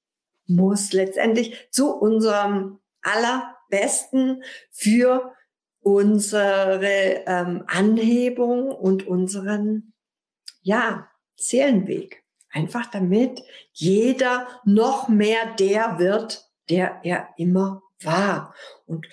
muss 0.46 0.92
letztendlich 0.92 1.68
zu 1.70 1.94
unserem 1.94 2.80
allerbesten 3.02 4.42
für 4.70 5.34
unsere 5.80 7.22
ähm, 7.26 7.64
Anhebung 7.66 8.70
und 8.70 9.06
unseren, 9.06 9.92
ja, 10.62 11.08
Seelenweg. 11.36 12.24
Einfach 12.50 12.86
damit 12.86 13.42
jeder 13.72 14.48
noch 14.64 15.08
mehr 15.08 15.54
der 15.58 15.98
wird, 15.98 16.50
der 16.70 17.00
er 17.04 17.28
immer 17.36 17.82
war. 18.02 18.54
Und 18.86 19.06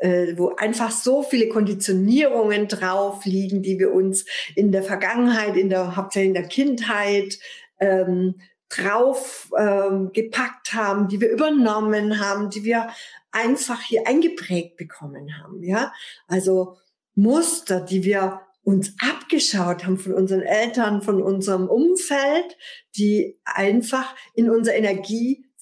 äh, 0.00 0.36
wo 0.36 0.54
einfach 0.56 0.90
so 0.90 1.22
viele 1.22 1.48
Konditionierungen 1.48 2.68
drauf 2.68 3.24
liegen, 3.24 3.62
die 3.62 3.78
wir 3.78 3.92
uns 3.92 4.24
in 4.54 4.72
der 4.72 4.82
Vergangenheit, 4.82 5.56
in 5.56 5.68
der 5.68 5.96
hauptsächlich 5.96 6.28
in 6.28 6.34
der 6.34 6.48
Kindheit 6.48 7.38
ähm, 7.80 8.36
drauf 8.68 9.50
ähm, 9.58 10.10
gepackt 10.12 10.74
haben, 10.74 11.08
die 11.08 11.20
wir 11.20 11.30
übernommen 11.30 12.20
haben, 12.20 12.50
die 12.50 12.64
wir 12.64 12.88
einfach 13.30 13.80
hier 13.80 14.06
eingeprägt 14.06 14.76
bekommen 14.76 15.38
haben. 15.42 15.62
Ja, 15.62 15.92
also 16.26 16.76
Muster, 17.14 17.80
die 17.80 18.04
wir 18.04 18.40
uns 18.62 18.94
abgeschaut 18.98 19.84
haben 19.84 19.98
von 19.98 20.14
unseren 20.14 20.40
Eltern, 20.40 21.02
von 21.02 21.22
unserem 21.22 21.68
Umfeld, 21.68 22.56
die 22.96 23.38
einfach 23.44 24.14
in 24.34 24.50
unser 24.50 24.74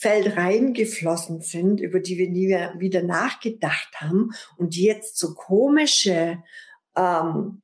Energiefeld 0.03 0.37
reingeflossen 0.37 1.41
sind, 1.41 1.81
über 1.81 2.01
die 2.01 2.19
wir 2.19 2.31
nie 2.31 2.49
wieder 2.79 3.03
nachgedacht 3.03 3.95
haben 3.97 4.31
und 4.57 4.75
die 4.75 4.85
jetzt 4.85 5.19
so 5.19 5.35
komische 5.35 6.43
ähm, 6.97 7.63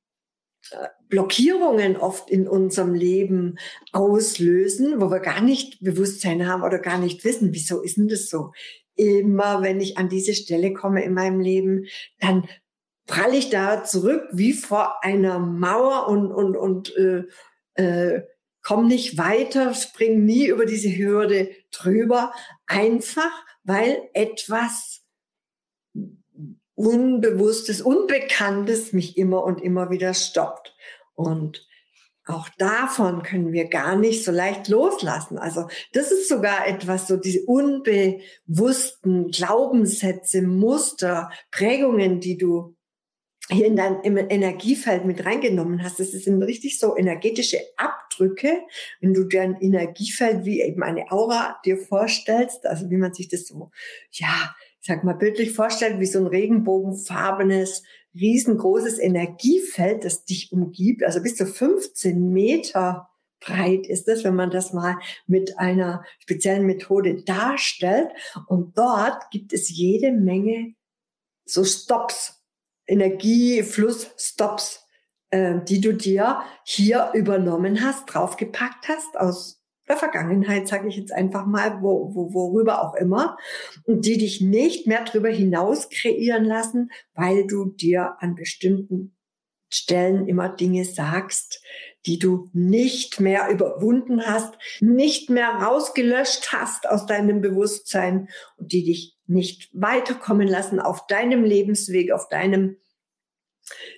Blockierungen 1.09 1.97
oft 1.97 2.31
in 2.31 2.47
unserem 2.47 2.95
Leben 2.95 3.59
auslösen, 3.93 5.01
wo 5.01 5.11
wir 5.11 5.21
gar 5.21 5.41
nicht 5.41 5.81
Bewusstsein 5.81 6.47
haben 6.47 6.63
oder 6.63 6.79
gar 6.79 6.99
nicht 6.99 7.25
wissen, 7.25 7.53
wieso 7.53 7.81
ist 7.81 7.97
denn 7.97 8.09
das 8.09 8.29
so? 8.29 8.53
Immer 8.95 9.63
wenn 9.63 9.81
ich 9.81 9.97
an 9.97 10.09
diese 10.09 10.35
Stelle 10.35 10.75
komme 10.75 11.05
in 11.05 11.15
meinem 11.15 11.41
Leben, 11.41 11.87
dann 12.21 12.47
prall 13.07 13.33
ich 13.33 13.49
da 13.49 13.85
zurück 13.85 14.25
wie 14.33 14.53
vor 14.53 15.03
einer 15.03 15.39
Mauer 15.39 16.09
und, 16.09 16.31
und, 16.31 16.57
und 16.57 16.95
äh, 16.97 17.23
äh, 17.75 18.23
komme 18.61 18.87
nicht 18.87 19.17
weiter, 19.17 19.73
spring 19.73 20.27
nie 20.27 20.49
über 20.49 20.67
diese 20.67 20.95
Hürde 20.95 21.49
drüber, 21.71 22.33
einfach 22.67 23.31
weil 23.65 24.09
etwas 24.15 25.03
Unbewusstes, 26.75 27.81
Unbekanntes 27.81 28.93
mich 28.93 29.19
immer 29.19 29.43
und 29.43 29.61
immer 29.61 29.91
wieder 29.91 30.15
stoppt. 30.15 30.77
Und 31.15 31.67
auch 32.25 32.49
davon 32.59 33.23
können 33.23 33.53
wir 33.53 33.69
gar 33.69 33.97
nicht 33.97 34.25
so 34.25 34.31
leicht 34.31 34.69
loslassen. 34.69 35.39
Also 35.39 35.67
das 35.93 36.13
ist 36.13 36.29
sogar 36.29 36.69
etwas, 36.69 37.09
so 37.09 37.17
diese 37.17 37.45
unbewussten 37.47 39.31
Glaubenssätze, 39.31 40.43
Muster, 40.43 41.31
Prägungen, 41.51 42.21
die 42.21 42.39
du 42.39 42.77
hier 43.51 43.67
in 43.67 43.77
dein 43.77 44.03
Energiefeld 44.03 45.05
mit 45.05 45.25
reingenommen 45.25 45.83
hast. 45.83 46.01
Das 46.01 46.11
sind 46.11 46.43
richtig 46.43 46.79
so 46.79 46.97
energetische 46.97 47.59
Abdrücke, 47.77 48.61
wenn 49.01 49.15
du 49.15 49.25
dein 49.25 49.57
Energiefeld 49.61 50.45
wie 50.45 50.61
eben 50.61 50.83
eine 50.83 51.11
Aura 51.11 51.59
dir 51.65 51.79
vorstellst, 51.79 52.67
also 52.67 52.91
wie 52.91 52.97
man 52.97 53.15
sich 53.15 53.29
das 53.29 53.47
so, 53.47 53.71
ja, 54.13 54.55
ich 54.81 54.87
sag 54.87 55.05
mal 55.05 55.15
bildlich 55.15 55.53
vorstellt, 55.53 55.99
wie 55.99 56.07
so 56.07 56.19
ein 56.19 56.27
regenbogenfarbenes, 56.27 57.83
riesengroßes 58.15 58.99
Energiefeld, 58.99 60.05
das 60.05 60.25
dich 60.25 60.53
umgibt, 60.53 61.05
also 61.05 61.23
bis 61.23 61.37
zu 61.37 61.47
15 61.47 62.31
Meter 62.31 63.09
breit 63.41 63.87
ist 63.87 64.09
es, 64.09 64.25
wenn 64.25 64.35
man 64.35 64.51
das 64.51 64.73
mal 64.73 64.99
mit 65.27 65.59
einer 65.59 66.05
speziellen 66.19 66.67
Methode 66.67 67.23
darstellt. 67.23 68.11
Und 68.47 68.77
dort 68.77 69.31
gibt 69.31 69.53
es 69.53 69.71
jede 69.71 70.13
Menge 70.13 70.75
so 71.45 71.65
Stops, 71.65 72.38
Energieflussstops, 72.89 74.85
äh, 75.31 75.61
die 75.69 75.81
du 75.81 75.95
dir 75.95 76.41
hier 76.65 77.11
übernommen 77.15 77.83
hast, 77.83 78.07
draufgepackt 78.07 78.89
hast 78.89 79.17
aus 79.19 79.63
der 79.89 79.97
Vergangenheit, 79.97 80.69
sage 80.69 80.89
ich 80.89 80.97
jetzt 80.97 81.13
einfach 81.13 81.47
mal, 81.47 81.81
wo, 81.83 82.15
wo, 82.15 82.35
worüber 82.35 82.83
auch 82.83 82.95
immer, 82.95 83.39
und 83.85 84.05
die 84.05 84.19
dich 84.19 84.41
nicht 84.41 84.87
mehr 84.87 85.05
darüber 85.05 85.31
hinaus 85.31 85.89
kreieren 85.89 86.45
lassen, 86.45 86.91
weil 87.15 87.47
du 87.47 87.67
dir 87.67 88.17
an 88.19 88.35
bestimmten 88.35 89.17
Stellen 89.71 90.27
immer 90.29 90.49
Dinge 90.49 90.85
sagst, 90.85 91.63
die 92.07 92.19
du 92.19 92.49
nicht 92.53 93.21
mehr 93.21 93.49
überwunden 93.49 94.25
hast, 94.25 94.55
nicht 94.81 95.31
mehr 95.31 95.49
rausgelöscht 95.49 96.53
hast 96.53 96.89
aus 96.89 97.07
deinem 97.07 97.41
Bewusstsein 97.41 98.29
und 98.57 98.73
die 98.73 98.85
dich 98.85 99.17
nicht 99.27 99.69
weiterkommen 99.73 100.49
lassen 100.49 100.81
auf 100.81 101.07
deinem 101.07 101.45
Lebensweg, 101.45 102.13
auf 102.13 102.29
deinem 102.29 102.77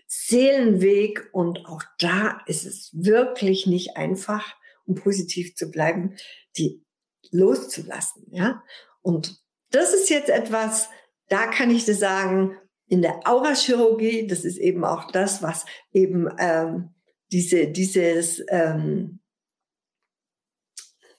Seelenweg. 0.06 1.28
Und 1.32 1.66
auch 1.66 1.82
da 1.98 2.40
ist 2.46 2.64
es 2.64 2.90
wirklich 2.92 3.66
nicht 3.66 3.96
einfach, 3.96 4.56
um 4.86 4.94
positiv 4.94 5.54
zu 5.54 5.70
bleiben, 5.70 6.16
die 6.56 6.84
loszulassen, 7.30 8.26
ja. 8.32 8.62
Und 9.02 9.40
das 9.70 9.94
ist 9.94 10.10
jetzt 10.10 10.30
etwas, 10.30 10.88
da 11.28 11.46
kann 11.46 11.70
ich 11.70 11.84
dir 11.84 11.94
sagen, 11.94 12.56
in 12.88 13.02
der 13.02 13.20
Aurachirurgie, 13.24 14.26
das 14.26 14.44
ist 14.44 14.58
eben 14.58 14.84
auch 14.84 15.12
das, 15.12 15.42
was 15.42 15.64
eben 15.92 16.28
ähm, 16.38 16.90
diese, 17.32 17.68
dieses, 17.68 18.42
ähm, 18.48 19.20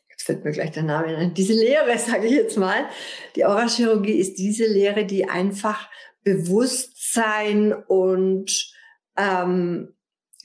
jetzt 0.10 0.24
fällt 0.24 0.44
mir 0.44 0.52
gleich 0.52 0.72
der 0.72 0.84
Name 0.84 1.16
ein, 1.16 1.34
diese 1.34 1.54
Lehre, 1.54 1.98
sage 1.98 2.28
ich 2.28 2.34
jetzt 2.34 2.58
mal, 2.58 2.88
die 3.36 3.46
Aurachirurgie 3.46 4.20
ist 4.20 4.36
diese 4.36 4.66
Lehre, 4.66 5.06
die 5.06 5.30
einfach 5.30 5.90
Bewusstsein 6.24 7.74
und 7.74 8.74
ähm, 9.18 9.96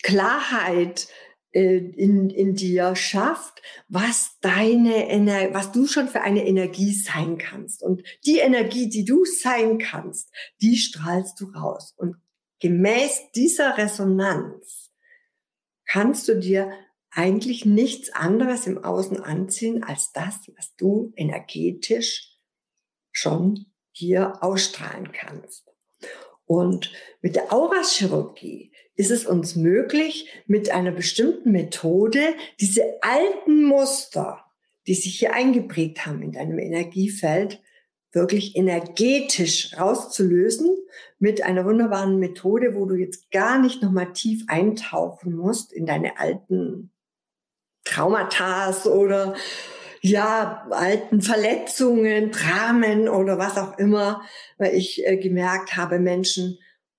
Klarheit 0.02 1.08
äh, 1.52 1.78
in, 1.78 2.30
in 2.30 2.54
dir 2.54 2.96
schafft, 2.96 3.62
was 3.88 4.38
deine 4.40 5.08
Ener 5.08 5.52
was 5.52 5.72
du 5.72 5.86
schon 5.86 6.08
für 6.08 6.22
eine 6.22 6.46
Energie 6.46 6.92
sein 6.92 7.38
kannst. 7.38 7.82
Und 7.82 8.02
die 8.24 8.38
Energie, 8.38 8.88
die 8.88 9.04
du 9.04 9.24
sein 9.24 9.78
kannst, 9.78 10.30
die 10.60 10.76
strahlst 10.76 11.40
du 11.40 11.46
raus. 11.50 11.94
Und 11.96 12.16
gemäß 12.60 13.32
dieser 13.34 13.76
Resonanz 13.78 14.85
kannst 15.86 16.28
du 16.28 16.38
dir 16.38 16.72
eigentlich 17.10 17.64
nichts 17.64 18.12
anderes 18.12 18.66
im 18.66 18.84
Außen 18.84 19.22
anziehen 19.22 19.82
als 19.82 20.12
das, 20.12 20.40
was 20.56 20.74
du 20.76 21.12
energetisch 21.16 22.36
schon 23.10 23.66
hier 23.90 24.42
ausstrahlen 24.42 25.12
kannst. 25.12 25.64
Und 26.44 26.92
mit 27.22 27.34
der 27.34 27.52
Aurachirurgie 27.52 28.72
ist 28.94 29.10
es 29.10 29.26
uns 29.26 29.56
möglich, 29.56 30.28
mit 30.46 30.70
einer 30.70 30.92
bestimmten 30.92 31.52
Methode 31.52 32.34
diese 32.60 32.82
alten 33.02 33.64
Muster, 33.64 34.44
die 34.86 34.94
sich 34.94 35.18
hier 35.18 35.34
eingeprägt 35.34 36.06
haben 36.06 36.22
in 36.22 36.32
deinem 36.32 36.58
Energiefeld, 36.58 37.60
wirklich 38.12 38.56
energetisch 38.56 39.76
rauszulösen 39.78 40.76
mit 41.18 41.42
einer 41.42 41.64
wunderbaren 41.64 42.18
Methode, 42.18 42.74
wo 42.74 42.86
du 42.86 42.94
jetzt 42.94 43.30
gar 43.30 43.58
nicht 43.58 43.82
nochmal 43.82 44.12
tief 44.12 44.44
eintauchen 44.48 45.34
musst 45.34 45.72
in 45.72 45.86
deine 45.86 46.18
alten 46.18 46.90
Traumata 47.84 48.74
oder 48.86 49.34
ja, 50.00 50.66
alten 50.70 51.20
Verletzungen, 51.22 52.30
Dramen 52.30 53.08
oder 53.08 53.38
was 53.38 53.56
auch 53.58 53.78
immer, 53.78 54.22
weil 54.58 54.74
ich 54.74 55.06
äh, 55.06 55.16
gemerkt 55.16 55.76
habe, 55.76 55.98
Menschen 55.98 56.58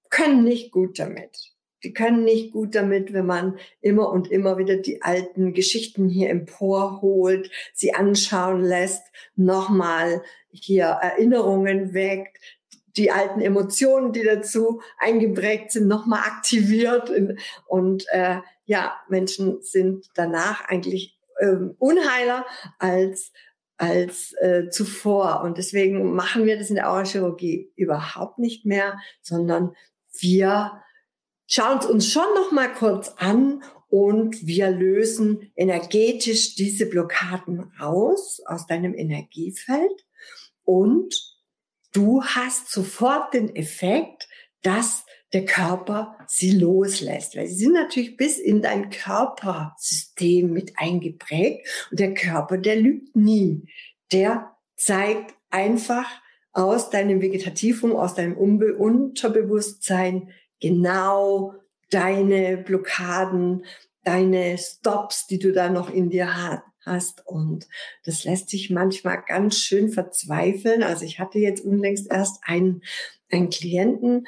können 0.10 0.44
nicht 0.44 0.72
gut 0.72 1.00
damit. 1.00 1.54
Die 1.84 1.94
können 1.94 2.24
nicht 2.24 2.52
gut 2.54 2.74
damit, 2.76 3.14
wenn 3.14 3.26
man 3.26 3.60
immer 3.82 4.10
und 4.10 4.32
immer 4.32 4.58
wieder 4.58 4.78
die 4.78 5.04
alten 5.04 5.54
Geschichten 5.54 6.10
hier 6.10 6.30
emporholt, 6.30 7.52
sie 7.74 7.94
anschauen 7.94 8.62
lässt, 8.62 9.04
nochmal 9.36 10.24
hier 10.64 10.86
Erinnerungen 10.86 11.94
weckt, 11.94 12.38
die 12.98 13.12
alten 13.12 13.42
Emotionen, 13.42 14.12
die 14.12 14.24
dazu 14.24 14.82
eingeprägt 14.98 15.72
sind, 15.72 15.88
nochmal 15.88 16.22
aktiviert. 16.22 17.12
Und 17.68 18.06
äh, 18.10 18.38
ja, 18.66 18.96
Menschen 19.08 19.62
sind 19.62 20.08
danach 20.16 20.66
eigentlich 20.68 21.18
ähm, 21.40 21.76
unheiler 21.78 22.46
als 22.80 23.32
als 23.78 24.34
äh, 24.42 24.70
zuvor. 24.70 25.42
Und 25.42 25.60
deswegen 25.60 26.14
machen 26.14 26.46
wir 26.46 26.58
das 26.58 26.70
in 26.70 26.76
der 26.76 26.90
Aurachirurgie 26.90 27.72
überhaupt 27.76 28.40
nicht 28.40 28.66
mehr, 28.66 29.00
sondern 29.22 29.76
wir 30.20 30.82
schauen 31.46 31.78
es 31.78 31.86
uns 31.86 32.12
schon 32.12 32.34
noch 32.36 32.52
mal 32.52 32.74
kurz 32.74 33.10
an 33.18 33.64
und 33.90 34.46
wir 34.46 34.70
lösen 34.72 35.52
energetisch 35.56 36.56
diese 36.56 36.88
Blockaden 36.88 37.72
raus 37.80 38.42
aus 38.46 38.66
deinem 38.66 38.94
Energiefeld 38.94 40.06
und 40.68 41.16
du 41.94 42.22
hast 42.24 42.70
sofort 42.70 43.34
den 43.34 43.56
Effekt, 43.56 44.28
dass 44.64 45.06
der 45.32 45.46
Körper 45.46 46.18
sie 46.28 46.52
loslässt. 46.52 47.38
Weil 47.38 47.48
sie 47.48 47.56
sind 47.56 47.74
natürlich 47.74 48.18
bis 48.18 48.38
in 48.38 48.62
dein 48.62 48.90
Körpersystem 48.90 50.52
mit 50.52 50.74
eingeprägt 50.76 51.88
und 51.90 52.02
der 52.02 52.14
Körper, 52.14 52.58
der 52.58 52.76
lügt 52.76 53.16
nie. 53.16 53.64
Der 54.12 54.58
zeigt 54.76 55.36
einfach 55.50 56.06
aus 56.52 56.90
deinem 56.90 57.22
Vegetativum, 57.22 57.96
aus 57.96 58.16
deinem 58.16 58.36
Unterbewusstsein 58.38 60.34
genau 60.60 61.54
deine 61.92 62.58
Blockaden, 62.58 63.64
deine 64.04 64.58
Stops, 64.58 65.28
die 65.28 65.40
du 65.40 65.54
da 65.54 65.70
noch 65.70 65.90
in 65.90 66.10
dir 66.10 66.36
hast. 66.88 67.26
Und 67.26 67.68
das 68.06 68.24
lässt 68.24 68.50
sich 68.50 68.70
manchmal 68.70 69.22
ganz 69.26 69.58
schön 69.60 69.90
verzweifeln. 69.90 70.84
Also 70.84 71.06
ich 71.06 71.20
hatte 71.20 71.40
jetzt 71.40 71.64
unlängst 71.64 72.12
erst 72.12 72.42
einen, 72.44 72.82
einen 73.32 73.50
Klienten, 73.50 74.28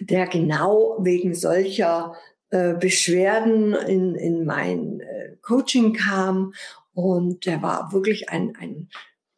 der 0.00 0.26
genau 0.26 0.98
wegen 1.00 1.34
solcher 1.34 2.14
äh, 2.50 2.74
Beschwerden 2.74 3.74
in, 3.74 4.14
in 4.14 4.44
mein 4.44 5.00
äh, 5.00 5.36
Coaching 5.42 5.92
kam. 5.92 6.54
Und 6.92 7.46
der 7.46 7.62
war 7.62 7.92
wirklich 7.92 8.30
ein, 8.30 8.56
ein 8.58 8.88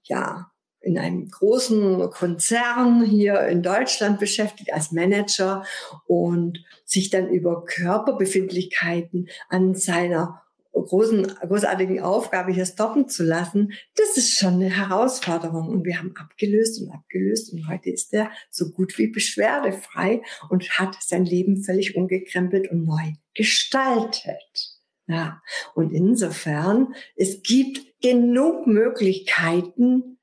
ja, 0.04 0.52
in 0.82 0.98
einem 0.98 1.28
großen 1.28 2.11
Konzern 2.11 3.04
hier 3.04 3.40
in 3.46 3.62
Deutschland 3.62 4.18
beschäftigt 4.18 4.72
als 4.72 4.92
Manager 4.92 5.64
und 6.06 6.64
sich 6.85 7.08
dann 7.11 7.28
über 7.28 7.64
Körperbefindlichkeiten 7.64 9.28
an 9.48 9.74
seiner 9.74 10.42
großen, 10.72 11.26
großartigen 11.46 12.00
Aufgabe 12.00 12.52
hier 12.52 12.64
stoppen 12.64 13.08
zu 13.08 13.24
lassen, 13.24 13.72
das 13.94 14.16
ist 14.16 14.38
schon 14.38 14.54
eine 14.54 14.70
Herausforderung. 14.70 15.68
Und 15.68 15.85
wir 15.85 15.98
haben 15.98 16.14
abgelöst 16.16 16.80
und 16.80 16.90
abgelöst 16.90 17.52
und 17.52 17.68
heute 17.68 17.90
ist 17.90 18.12
er 18.14 18.30
so 18.50 18.70
gut 18.70 18.96
wie 18.98 19.08
beschwerdefrei 19.08 20.22
und 20.48 20.78
hat 20.78 20.96
sein 21.00 21.24
Leben 21.24 21.62
völlig 21.62 21.96
umgekrempelt 21.96 22.70
und 22.70 22.85
neu 22.85 23.12
gestaltet. 23.35 24.80
Ja. 25.06 25.42
Und 25.74 25.92
insofern, 25.92 26.94
es 27.16 27.42
gibt 27.42 28.00
genug 28.00 28.66
Möglichkeiten, 28.66 30.18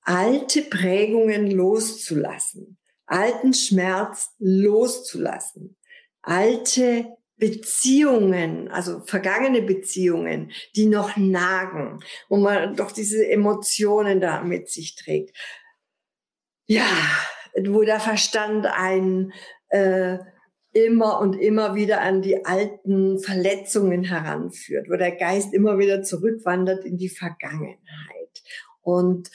alte 0.00 0.62
Prägungen 0.62 1.50
loszulassen, 1.50 2.78
alten 3.04 3.52
Schmerz 3.52 4.30
loszulassen, 4.38 5.76
alte 6.22 7.17
Beziehungen, 7.38 8.68
also 8.68 9.00
vergangene 9.00 9.62
Beziehungen, 9.62 10.50
die 10.74 10.86
noch 10.86 11.16
nagen, 11.16 12.00
wo 12.28 12.36
man 12.36 12.74
doch 12.74 12.92
diese 12.92 13.28
Emotionen 13.28 14.20
da 14.20 14.42
mit 14.42 14.68
sich 14.68 14.96
trägt. 14.96 15.36
Ja, 16.66 16.86
wo 17.66 17.82
der 17.82 18.00
Verstand 18.00 18.66
ein 18.66 19.32
äh, 19.68 20.18
immer 20.72 21.20
und 21.20 21.34
immer 21.34 21.74
wieder 21.74 22.00
an 22.00 22.22
die 22.22 22.44
alten 22.44 23.18
Verletzungen 23.18 24.04
heranführt, 24.04 24.88
wo 24.88 24.96
der 24.96 25.12
Geist 25.12 25.54
immer 25.54 25.78
wieder 25.78 26.02
zurückwandert 26.02 26.84
in 26.84 26.98
die 26.98 27.08
Vergangenheit 27.08 27.78
und 28.82 29.30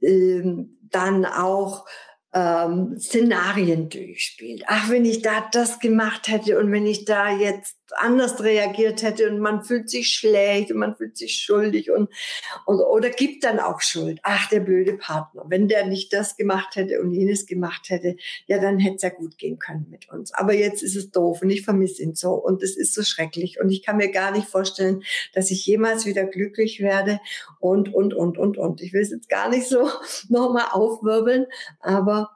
ähm, 0.00 0.78
dann 0.82 1.24
auch 1.24 1.86
ähm, 2.34 2.98
Szenarien 2.98 3.88
durchspielt. 3.88 4.64
Ach, 4.66 4.90
wenn 4.90 5.04
ich 5.04 5.22
da 5.22 5.48
das 5.52 5.78
gemacht 5.78 6.28
hätte 6.28 6.58
und 6.58 6.72
wenn 6.72 6.86
ich 6.86 7.04
da 7.04 7.30
jetzt 7.30 7.76
anders 7.96 8.42
reagiert 8.42 9.02
hätte 9.02 9.30
und 9.30 9.40
man 9.40 9.62
fühlt 9.62 9.90
sich 9.90 10.08
schlecht 10.08 10.70
und 10.70 10.78
man 10.78 10.96
fühlt 10.96 11.16
sich 11.16 11.36
schuldig 11.36 11.90
und, 11.90 12.08
und 12.66 12.80
oder 12.80 13.10
gibt 13.10 13.44
dann 13.44 13.60
auch 13.60 13.80
Schuld. 13.80 14.20
Ach, 14.22 14.48
der 14.48 14.60
blöde 14.60 14.94
Partner, 14.94 15.44
wenn 15.48 15.68
der 15.68 15.86
nicht 15.86 16.12
das 16.12 16.36
gemacht 16.36 16.76
hätte 16.76 17.00
und 17.00 17.12
jenes 17.12 17.46
gemacht 17.46 17.90
hätte, 17.90 18.16
ja, 18.46 18.58
dann 18.58 18.78
hätte 18.78 18.96
es 18.96 19.02
ja 19.02 19.10
gut 19.10 19.38
gehen 19.38 19.58
können 19.58 19.86
mit 19.90 20.08
uns. 20.08 20.32
Aber 20.32 20.54
jetzt 20.54 20.82
ist 20.82 20.96
es 20.96 21.10
doof 21.10 21.42
und 21.42 21.50
ich 21.50 21.62
vermisse 21.62 22.02
ihn 22.02 22.14
so 22.14 22.32
und 22.32 22.62
es 22.62 22.76
ist 22.76 22.94
so 22.94 23.02
schrecklich 23.02 23.60
und 23.60 23.70
ich 23.70 23.82
kann 23.82 23.96
mir 23.96 24.10
gar 24.10 24.30
nicht 24.30 24.48
vorstellen, 24.48 25.02
dass 25.32 25.50
ich 25.50 25.66
jemals 25.66 26.06
wieder 26.06 26.24
glücklich 26.24 26.80
werde 26.80 27.20
und, 27.60 27.92
und, 27.92 28.14
und, 28.14 28.38
und, 28.38 28.58
und. 28.58 28.80
Ich 28.80 28.92
will 28.92 29.02
es 29.02 29.10
jetzt 29.10 29.28
gar 29.28 29.48
nicht 29.48 29.68
so 29.68 29.88
nochmal 30.28 30.66
aufwirbeln, 30.70 31.46
aber 31.80 32.30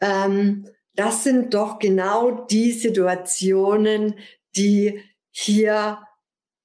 ähm, 0.00 0.66
das 0.94 1.24
sind 1.24 1.54
doch 1.54 1.78
genau 1.78 2.46
die 2.46 2.72
Situationen, 2.72 4.14
die 4.56 5.00
hier 5.30 5.98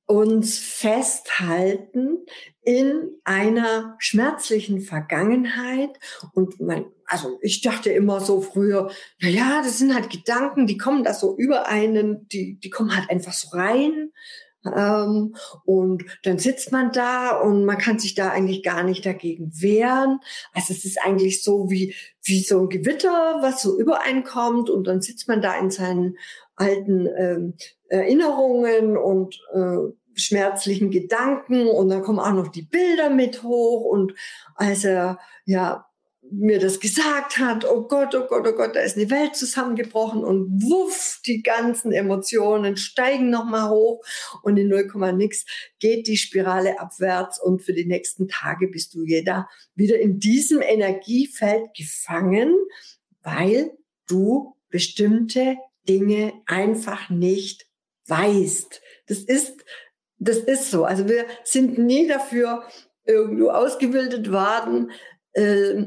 uns 0.07 0.57
festhalten 0.57 2.25
in 2.61 3.09
einer 3.25 3.95
schmerzlichen 3.99 4.79
Vergangenheit. 4.81 5.99
Und 6.33 6.59
man, 6.61 6.85
also 7.05 7.37
ich 7.41 7.61
dachte 7.61 7.91
immer 7.91 8.21
so 8.21 8.41
früher, 8.41 8.89
na 9.21 9.27
ja, 9.27 9.61
das 9.61 9.77
sind 9.77 9.93
halt 9.93 10.09
Gedanken, 10.09 10.65
die 10.65 10.77
kommen 10.77 11.03
da 11.03 11.13
so 11.13 11.37
über 11.37 11.67
einen, 11.67 12.27
die, 12.29 12.57
die 12.59 12.69
kommen 12.69 12.95
halt 12.95 13.09
einfach 13.09 13.33
so 13.33 13.49
rein. 13.49 14.11
Ähm, 14.65 15.35
und 15.65 16.03
dann 16.23 16.39
sitzt 16.39 16.71
man 16.71 16.91
da 16.91 17.39
und 17.39 17.65
man 17.65 17.77
kann 17.77 17.99
sich 17.99 18.15
da 18.15 18.29
eigentlich 18.29 18.63
gar 18.63 18.83
nicht 18.83 19.05
dagegen 19.05 19.51
wehren. 19.53 20.19
Also 20.53 20.73
es 20.73 20.85
ist 20.85 20.99
eigentlich 21.03 21.43
so 21.43 21.69
wie, 21.69 21.95
wie 22.23 22.41
so 22.41 22.61
ein 22.61 22.69
Gewitter, 22.69 23.37
was 23.41 23.61
so 23.61 23.77
übereinkommt. 23.77 24.69
Und 24.69 24.87
dann 24.87 25.01
sitzt 25.01 25.27
man 25.27 25.41
da 25.41 25.57
in 25.57 25.69
seinen 25.69 26.17
alten 26.55 27.07
ähm, 27.17 27.53
Erinnerungen 27.89 28.97
und 28.97 29.39
äh, 29.53 29.77
schmerzlichen 30.15 30.91
Gedanken. 30.91 31.67
Und 31.67 31.89
dann 31.89 32.01
kommen 32.01 32.19
auch 32.19 32.33
noch 32.33 32.49
die 32.49 32.63
Bilder 32.63 33.09
mit 33.09 33.43
hoch. 33.43 33.85
Und 33.85 34.13
als 34.55 34.83
er 34.83 35.19
ja 35.45 35.87
mir 36.31 36.59
das 36.59 36.79
gesagt 36.79 37.37
hat, 37.37 37.65
oh 37.65 37.87
Gott, 37.87 38.13
oh 38.15 38.25
Gott, 38.27 38.47
oh 38.47 38.53
Gott, 38.53 38.75
da 38.75 38.81
ist 38.81 38.97
eine 38.97 39.09
Welt 39.09 39.35
zusammengebrochen 39.35 40.23
und 40.23 40.61
wuff, 40.61 41.19
die 41.25 41.41
ganzen 41.41 41.91
Emotionen 41.91 42.77
steigen 42.77 43.29
nochmal 43.29 43.69
hoch 43.69 44.03
und 44.43 44.57
in 44.57 44.67
0, 44.67 44.87
nix 45.13 45.45
geht 45.79 46.07
die 46.07 46.17
Spirale 46.17 46.79
abwärts 46.79 47.41
und 47.41 47.61
für 47.61 47.73
die 47.73 47.85
nächsten 47.85 48.27
Tage 48.27 48.67
bist 48.67 48.93
du 48.93 49.03
jeder 49.03 49.47
wieder 49.75 49.99
in 49.99 50.19
diesem 50.19 50.61
Energiefeld 50.61 51.73
gefangen, 51.75 52.55
weil 53.21 53.71
du 54.07 54.55
bestimmte 54.69 55.57
Dinge 55.87 56.33
einfach 56.45 57.09
nicht 57.09 57.67
weißt. 58.07 58.81
Das 59.07 59.19
ist, 59.19 59.63
das 60.17 60.37
ist 60.37 60.71
so. 60.71 60.85
Also 60.85 61.07
wir 61.07 61.25
sind 61.43 61.77
nie 61.77 62.07
dafür 62.07 62.63
irgendwo 63.05 63.49
ausgebildet 63.49 64.31
worden, 64.31 64.91
äh, 65.33 65.85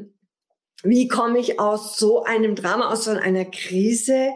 wie 0.83 1.09
komme 1.09 1.39
ich 1.39 1.61
aus 1.61 1.97
so 1.97 2.25
einem 2.25 2.55
Drama, 2.55 2.91
aus 2.91 3.05
so 3.05 3.11
einer 3.13 3.45
Krise 3.45 4.31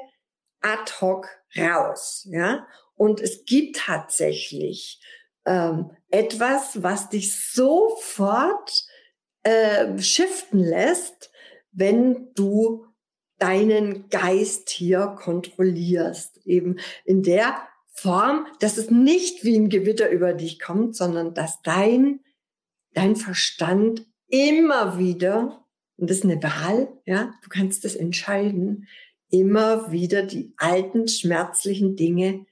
ad 0.60 0.92
hoc 1.00 1.28
raus, 1.56 2.26
ja? 2.30 2.66
Und 2.96 3.20
es 3.20 3.44
gibt 3.44 3.76
tatsächlich 3.76 5.00
ähm, 5.46 5.90
etwas, 6.10 6.82
was 6.82 7.08
dich 7.08 7.36
sofort 7.36 8.86
äh, 9.42 9.98
shiften 9.98 10.60
lässt, 10.60 11.30
wenn 11.72 12.32
du 12.34 12.86
deinen 13.38 14.08
Geist 14.08 14.70
hier 14.70 15.16
kontrollierst. 15.18 16.38
Eben 16.46 16.78
in 17.04 17.22
der 17.22 17.66
Form, 17.92 18.46
dass 18.60 18.78
es 18.78 18.90
nicht 18.90 19.44
wie 19.44 19.56
ein 19.56 19.68
Gewitter 19.68 20.08
über 20.10 20.34
dich 20.34 20.60
kommt, 20.60 20.96
sondern 20.96 21.34
dass 21.34 21.62
dein, 21.62 22.20
dein 22.92 23.16
Verstand 23.16 24.06
immer 24.28 24.98
wieder, 24.98 25.63
und 25.96 26.10
das 26.10 26.18
ist 26.18 26.24
eine 26.24 26.42
Wahl, 26.42 26.88
ja, 27.06 27.34
du 27.42 27.48
kannst 27.48 27.84
das 27.84 27.94
entscheiden, 27.94 28.88
immer 29.30 29.90
wieder 29.90 30.22
die 30.22 30.52
alten 30.56 31.08
schmerzlichen 31.08 31.96
Dinge 31.96 32.46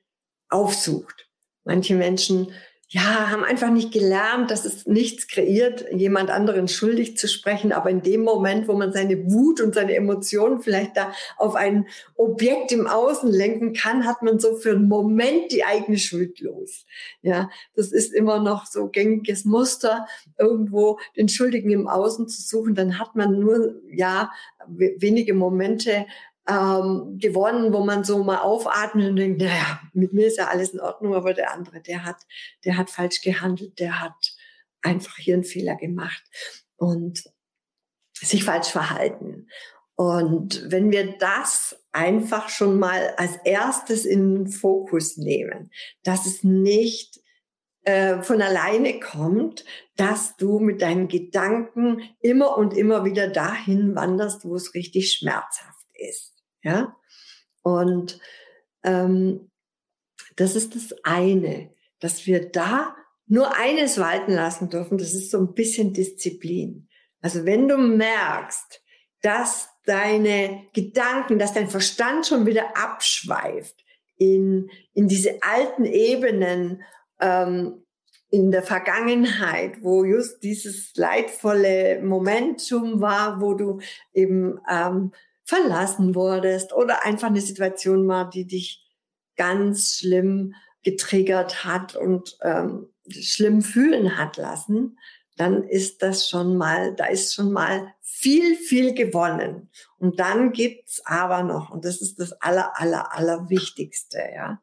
aufsucht. 0.49 1.29
Manche 1.65 1.95
Menschen 1.95 2.53
ja, 2.95 3.31
haben 3.31 3.43
einfach 3.43 3.71
nicht 3.71 3.91
gelernt, 3.91 4.51
dass 4.51 4.67
es 4.67 4.87
nichts 4.87 5.27
kreiert, 5.27 5.87
jemand 5.91 6.29
anderen 6.29 6.69
schuldig 6.69 7.17
zu 7.17 7.27
sprechen. 7.27 7.73
Aber 7.73 7.89
in 7.89 8.03
dem 8.03 8.21
Moment, 8.21 8.69
wo 8.69 8.75
man 8.75 8.93
seine 8.93 9.33
Wut 9.33 9.63
und 9.63 9.75
seine 9.75 9.95
Emotionen 9.95 10.61
vielleicht 10.61 10.99
da 10.99 11.11
auf 11.39 11.55
ein 11.55 11.87
Objekt 12.17 12.71
im 12.71 12.87
Außen 12.87 13.31
lenken 13.31 13.73
kann, 13.73 14.05
hat 14.05 14.21
man 14.21 14.39
so 14.39 14.57
für 14.57 14.73
einen 14.73 14.89
Moment 14.89 15.53
die 15.53 15.65
eigene 15.65 15.97
Schuld 15.97 16.41
los. 16.41 16.85
Ja, 17.23 17.49
das 17.75 17.93
ist 17.93 18.13
immer 18.13 18.41
noch 18.41 18.67
so 18.67 18.89
gängiges 18.89 19.47
Muster, 19.47 20.07
irgendwo 20.39 20.99
den 21.17 21.31
Schuldigen 21.31 21.71
im 21.71 21.89
Außen 21.89 22.29
zu 22.29 22.43
suchen. 22.43 22.75
Dann 22.75 22.99
hat 22.99 23.17
man 23.17 23.41
nur, 23.41 23.81
ja, 23.91 24.31
wenige 24.69 25.33
Momente 25.33 26.05
ähm, 26.49 27.19
gewonnen, 27.19 27.73
wo 27.73 27.85
man 27.85 28.05
so 28.05 28.23
mal 28.25 28.39
aufatmet 28.39 29.09
und 29.09 29.17
denkt, 29.17 29.41
naja, 29.41 29.81
mit 29.93 30.13
mir 30.13 30.27
ist 30.27 30.39
ja 30.39 30.49
alles 30.49 30.71
in 30.71 30.81
Ordnung, 30.81 31.15
aber 31.15 31.35
der 31.35 31.53
andere, 31.53 31.81
der 31.81 32.05
hat, 32.05 32.17
der 32.65 32.77
hat 32.77 32.91
falsch 32.91 33.21
gehandelt, 33.23 33.79
der 33.79 34.01
hat 34.01 34.35
einfach 34.83 35.17
hier 35.17 35.35
einen 35.35 35.45
Fehler 35.45 35.77
gemacht 35.77 36.23
und 36.77 37.25
sich 38.15 38.45
falsch 38.45 38.69
verhalten. 38.69 39.49
Und 39.95 40.65
wenn 40.71 40.91
wir 40.91 41.17
das 41.19 41.77
einfach 41.93 42.49
schon 42.49 42.79
mal 42.79 43.15
als 43.17 43.37
erstes 43.45 44.05
in 44.05 44.35
den 44.35 44.47
Fokus 44.49 45.17
nehmen, 45.17 45.71
dass 46.03 46.27
es 46.27 46.43
nicht 46.43 47.21
äh, 47.85 48.23
von 48.23 48.43
alleine 48.43 48.99
kommt, 48.99 49.65
dass 49.97 50.37
du 50.37 50.59
mit 50.59 50.83
deinen 50.83 51.09
Gedanken 51.09 52.03
immer 52.21 52.57
und 52.57 52.75
immer 52.75 53.05
wieder 53.05 53.29
dahin 53.29 53.95
wanderst, 53.95 54.45
wo 54.45 54.57
es 54.57 54.75
richtig 54.75 55.13
schmerzhaft 55.13 55.82
ist. 56.09 56.35
Ja, 56.63 56.97
und 57.63 58.21
ähm, 58.85 59.51
das 60.37 60.57
ist 60.57 60.75
das 60.75 60.95
eine, 61.05 61.71
dass 62.01 62.27
wir 62.27 62.51
da 62.51 62.97
nur 63.27 63.57
eines 63.57 63.99
walten 63.99 64.33
lassen 64.33 64.69
dürfen. 64.69 64.99
Das 64.99 65.15
ist 65.15 65.31
so 65.31 65.39
ein 65.39 65.55
bisschen 65.55 65.93
Disziplin. 65.93 66.89
Also 67.21 67.45
wenn 67.45 67.69
du 67.69 67.79
merkst, 67.79 68.83
dass 69.23 69.69
deine 69.85 70.67
Gedanken, 70.73 71.39
dass 71.39 71.55
dein 71.55 71.69
Verstand 71.69 72.27
schon 72.27 72.47
wieder 72.47 72.77
abschweift 72.77 73.85
in, 74.17 74.71
in 74.95 75.09
diese 75.09 75.43
alten 75.43 75.85
Ebenen, 75.85 76.83
ähm, 77.21 77.85
in 78.31 78.51
der 78.51 78.63
Vergangenheit, 78.63 79.83
wo 79.83 80.05
just 80.05 80.43
dieses 80.43 80.95
leidvolle 80.97 82.01
Momentum 82.03 83.01
war, 83.01 83.41
wo 83.41 83.55
du 83.55 83.81
eben 84.15 84.59
ähm, 84.71 85.13
verlassen 85.45 86.15
wurdest 86.15 86.73
oder 86.73 87.05
einfach 87.05 87.29
eine 87.29 87.41
Situation 87.41 88.07
war, 88.09 88.31
die 88.31 88.47
dich 88.47 88.87
ganz 89.37 89.99
schlimm 89.99 90.55
getriggert 90.83 91.65
hat 91.65 91.97
und 91.97 92.37
ähm, 92.43 92.89
schlimm 93.11 93.63
fühlen 93.63 94.17
hat 94.17 94.37
lassen, 94.37 94.99
dann 95.37 95.65
ist 95.65 96.03
das 96.03 96.29
schon 96.29 96.57
mal, 96.57 96.95
da 96.95 97.07
ist 97.07 97.35
schon 97.35 97.53
mal 97.53 97.95
viel, 98.01 98.57
viel 98.57 98.95
gewonnen. 98.95 99.71
Und 99.99 100.21
dann 100.21 100.53
gibt's 100.53 101.05
aber 101.05 101.43
noch, 101.43 101.71
und 101.71 101.85
das 101.85 102.01
ist 102.01 102.21
das 102.21 102.33
aller, 102.41 102.79
aller, 102.79 103.15
aller 103.15 103.49
Wichtigste, 103.49 104.19
ja, 104.35 104.61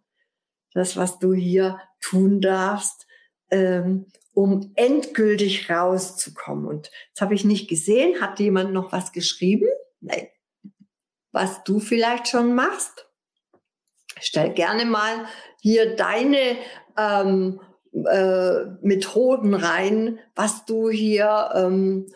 das, 0.74 0.96
was 0.96 1.20
du 1.20 1.34
hier 1.34 1.80
tun 2.00 2.40
darfst, 2.42 3.08
ähm, 3.50 4.06
um 4.34 4.72
endgültig 4.76 5.70
rauszukommen. 5.70 6.66
Und 6.68 6.92
das 7.14 7.22
habe 7.22 7.34
ich 7.34 7.44
nicht 7.44 7.68
gesehen. 7.68 8.22
Hat 8.22 8.40
jemand 8.40 8.72
noch 8.72 8.92
was 8.92 9.12
geschrieben? 9.12 9.68
Nein 10.00 10.28
was 11.32 11.64
du 11.64 11.80
vielleicht 11.80 12.28
schon 12.28 12.56
machst. 12.56 13.08
Stell 14.20 14.54
gerne 14.54 14.86
mal 14.86 15.26
hier 15.62 15.96
deine 15.96 16.58
ähm, 16.98 17.62
äh, 17.94 18.66
Methoden 18.82 19.54
rein, 19.54 20.20
was 20.36 20.66
du 20.66 20.90
hier 20.90 21.52
ähm, 21.56 22.08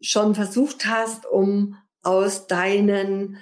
schon 0.00 0.34
versucht 0.34 0.86
hast, 0.86 1.26
um 1.26 1.76
aus 2.02 2.46
deinen 2.46 3.38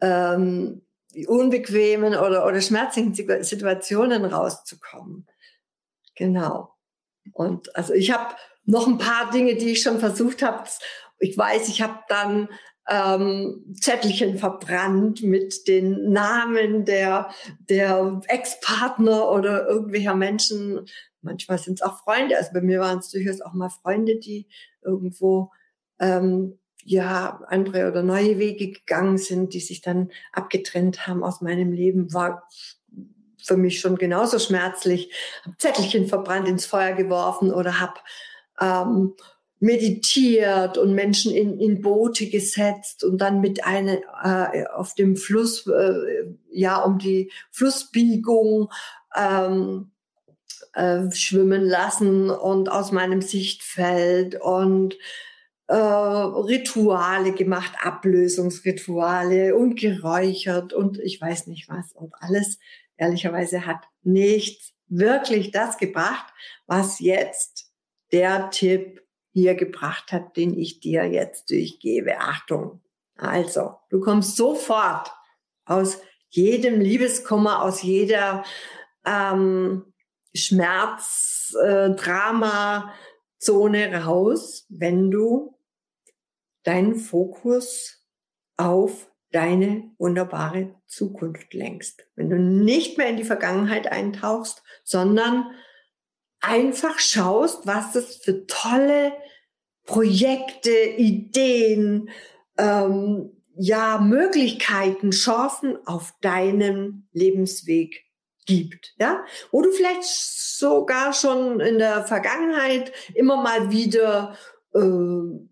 ähm, 0.00 0.82
unbequemen 1.26 2.14
oder, 2.14 2.46
oder 2.46 2.60
schmerzlichen 2.60 3.14
Situationen 3.14 4.24
rauszukommen. 4.24 5.26
Genau. 6.16 6.74
Und 7.32 7.74
also 7.76 7.92
ich 7.92 8.12
habe 8.12 8.34
noch 8.64 8.86
ein 8.86 8.98
paar 8.98 9.30
Dinge, 9.30 9.56
die 9.56 9.70
ich 9.70 9.82
schon 9.82 10.00
versucht 10.00 10.42
habe. 10.42 10.68
Ich 11.18 11.36
weiß, 11.36 11.68
ich 11.68 11.82
habe 11.82 12.00
dann 12.08 12.48
ähm, 12.90 13.64
Zettelchen 13.80 14.36
verbrannt 14.36 15.22
mit 15.22 15.68
den 15.68 16.10
Namen 16.10 16.84
der, 16.84 17.30
der 17.68 18.20
Ex-Partner 18.26 19.30
oder 19.30 19.68
irgendwelcher 19.68 20.16
Menschen. 20.16 20.86
Manchmal 21.22 21.58
sind 21.58 21.80
es 21.80 21.82
auch 21.82 22.02
Freunde. 22.02 22.36
Also 22.36 22.50
bei 22.52 22.60
mir 22.60 22.80
waren 22.80 22.98
es 22.98 23.10
durchaus 23.10 23.40
auch 23.42 23.52
mal 23.52 23.70
Freunde, 23.70 24.18
die 24.18 24.48
irgendwo 24.82 25.52
ähm, 26.00 26.58
ja 26.82 27.40
andere 27.46 27.88
oder 27.88 28.02
neue 28.02 28.38
Wege 28.38 28.72
gegangen 28.72 29.18
sind, 29.18 29.54
die 29.54 29.60
sich 29.60 29.82
dann 29.82 30.10
abgetrennt 30.32 31.06
haben 31.06 31.22
aus 31.22 31.40
meinem 31.40 31.72
Leben. 31.72 32.12
War 32.12 32.48
für 33.40 33.56
mich 33.56 33.78
schon 33.78 33.96
genauso 33.96 34.40
schmerzlich. 34.40 35.14
Hab 35.44 35.60
Zettelchen 35.60 36.08
verbrannt 36.08 36.48
ins 36.48 36.66
Feuer 36.66 36.92
geworfen 36.92 37.52
oder 37.52 37.78
hab 37.78 38.02
ähm, 38.60 39.14
meditiert 39.60 40.78
und 40.78 40.94
Menschen 40.94 41.32
in, 41.32 41.60
in 41.60 41.82
Boote 41.82 42.28
gesetzt 42.28 43.04
und 43.04 43.18
dann 43.18 43.40
mit 43.42 43.64
einer 43.64 44.00
äh, 44.54 44.66
auf 44.66 44.94
dem 44.94 45.16
Fluss, 45.16 45.66
äh, 45.66 46.24
ja, 46.50 46.82
um 46.82 46.98
die 46.98 47.30
Flussbiegung 47.50 48.72
ähm, 49.14 49.90
äh, 50.72 51.10
schwimmen 51.12 51.62
lassen 51.62 52.30
und 52.30 52.70
aus 52.70 52.90
meinem 52.90 53.20
Sichtfeld 53.20 54.40
und 54.40 54.96
äh, 55.66 55.74
Rituale 55.74 57.32
gemacht, 57.32 57.72
Ablösungsrituale 57.82 59.54
und 59.54 59.78
geräuchert 59.78 60.72
und 60.72 60.98
ich 60.98 61.20
weiß 61.20 61.48
nicht 61.48 61.68
was 61.68 61.92
und 61.92 62.14
alles. 62.18 62.58
Ehrlicherweise 62.96 63.66
hat 63.66 63.84
nichts 64.02 64.72
wirklich 64.88 65.50
das 65.50 65.76
gebracht, 65.76 66.32
was 66.66 66.98
jetzt 66.98 67.70
der 68.12 68.50
Tipp 68.50 69.02
hier 69.40 69.54
gebracht 69.54 70.12
hat, 70.12 70.36
den 70.36 70.56
ich 70.58 70.80
dir 70.80 71.04
jetzt 71.04 71.50
durchgebe. 71.50 72.18
Achtung. 72.20 72.80
Also, 73.16 73.74
du 73.90 74.00
kommst 74.00 74.36
sofort 74.36 75.10
aus 75.64 76.00
jedem 76.28 76.80
Liebeskummer, 76.80 77.62
aus 77.62 77.82
jeder 77.82 78.44
ähm, 79.04 79.92
Schmerz, 80.34 81.54
äh, 81.62 81.94
raus, 83.94 84.66
wenn 84.68 85.10
du 85.10 85.56
deinen 86.62 86.94
Fokus 86.94 88.04
auf 88.56 89.10
deine 89.32 89.90
wunderbare 89.98 90.74
Zukunft 90.86 91.54
lenkst. 91.54 92.06
Wenn 92.16 92.30
du 92.30 92.36
nicht 92.36 92.98
mehr 92.98 93.08
in 93.08 93.16
die 93.16 93.24
Vergangenheit 93.24 93.90
eintauchst, 93.90 94.62
sondern 94.84 95.50
einfach 96.40 96.98
schaust, 96.98 97.66
was 97.66 97.94
es 97.94 98.16
für 98.16 98.46
tolle 98.46 99.12
Projekte, 99.84 100.70
Ideen, 100.70 102.10
ähm, 102.58 103.30
ja, 103.56 103.98
Möglichkeiten, 103.98 105.10
Chancen 105.10 105.76
auf 105.86 106.14
deinem 106.20 107.08
Lebensweg 107.12 108.04
gibt, 108.46 108.94
ja, 108.98 109.24
wo 109.50 109.62
du 109.62 109.70
vielleicht 109.70 110.04
sogar 110.04 111.12
schon 111.12 111.60
in 111.60 111.78
der 111.78 112.04
Vergangenheit 112.04 112.92
immer 113.14 113.42
mal 113.42 113.70
wieder 113.70 114.36
äh, 114.74 114.80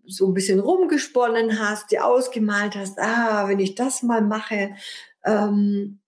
so 0.07 0.27
ein 0.27 0.33
bisschen 0.33 0.59
rumgesponnen 0.59 1.59
hast, 1.59 1.91
dir 1.91 2.05
ausgemalt 2.05 2.75
hast, 2.75 2.99
ah, 2.99 3.47
wenn 3.47 3.59
ich 3.59 3.75
das 3.75 4.03
mal 4.03 4.21
mache, 4.21 4.75
ähm, 5.25 5.99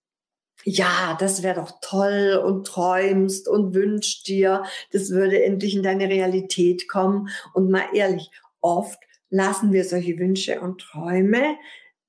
ja, 0.64 1.16
das 1.18 1.42
wäre 1.42 1.60
doch 1.60 1.78
toll 1.80 2.40
und 2.44 2.66
träumst 2.66 3.48
und 3.48 3.74
wünschst 3.74 4.26
dir, 4.28 4.62
das 4.92 5.10
würde 5.10 5.42
endlich 5.42 5.74
in 5.74 5.82
deine 5.82 6.08
Realität 6.08 6.88
kommen. 6.88 7.28
Und 7.52 7.70
mal 7.70 7.84
ehrlich, 7.94 8.30
oft 8.60 8.98
lassen 9.30 9.72
wir 9.72 9.84
solche 9.84 10.18
Wünsche 10.18 10.60
und 10.60 10.80
Träume 10.80 11.56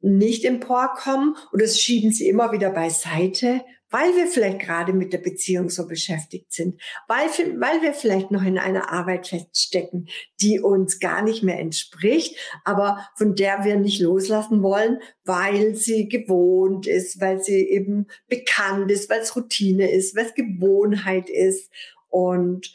nicht 0.02 0.44
emporkommen 0.44 1.36
oder 1.54 1.68
schieben 1.68 2.12
sie 2.12 2.28
immer 2.28 2.52
wieder 2.52 2.70
beiseite, 2.70 3.62
weil 3.94 4.16
wir 4.16 4.26
vielleicht 4.26 4.58
gerade 4.58 4.92
mit 4.92 5.14
der 5.14 5.20
Beziehung 5.20 5.70
so 5.70 5.88
beschäftigt 5.88 6.52
sind, 6.52 6.82
weil, 7.08 7.28
weil 7.60 7.84
wir 7.84 7.94
vielleicht 7.94 8.32
noch 8.32 8.42
in 8.42 8.58
einer 8.58 8.92
Arbeit 8.92 9.28
feststecken, 9.28 10.10
die 10.42 10.60
uns 10.60 11.00
gar 11.00 11.22
nicht 11.22 11.44
mehr 11.44 11.60
entspricht, 11.60 12.36
aber 12.64 13.08
von 13.16 13.36
der 13.36 13.66
wir 13.66 13.76
nicht 13.76 14.02
loslassen 14.02 14.64
wollen, 14.64 14.98
weil 15.26 15.76
sie 15.76 16.10
gewohnt 16.10 16.88
ist, 16.88 17.22
weil 17.22 17.44
sie 17.44 17.70
eben 17.70 18.08
bekannt 18.28 18.90
ist, 18.90 19.12
weil 19.12 19.22
es 19.22 19.36
Routine 19.36 19.92
ist, 19.92 20.16
weil 20.16 20.26
es 20.26 20.34
Gewohnheit 20.34 21.30
ist. 21.30 21.72
Und 22.10 22.74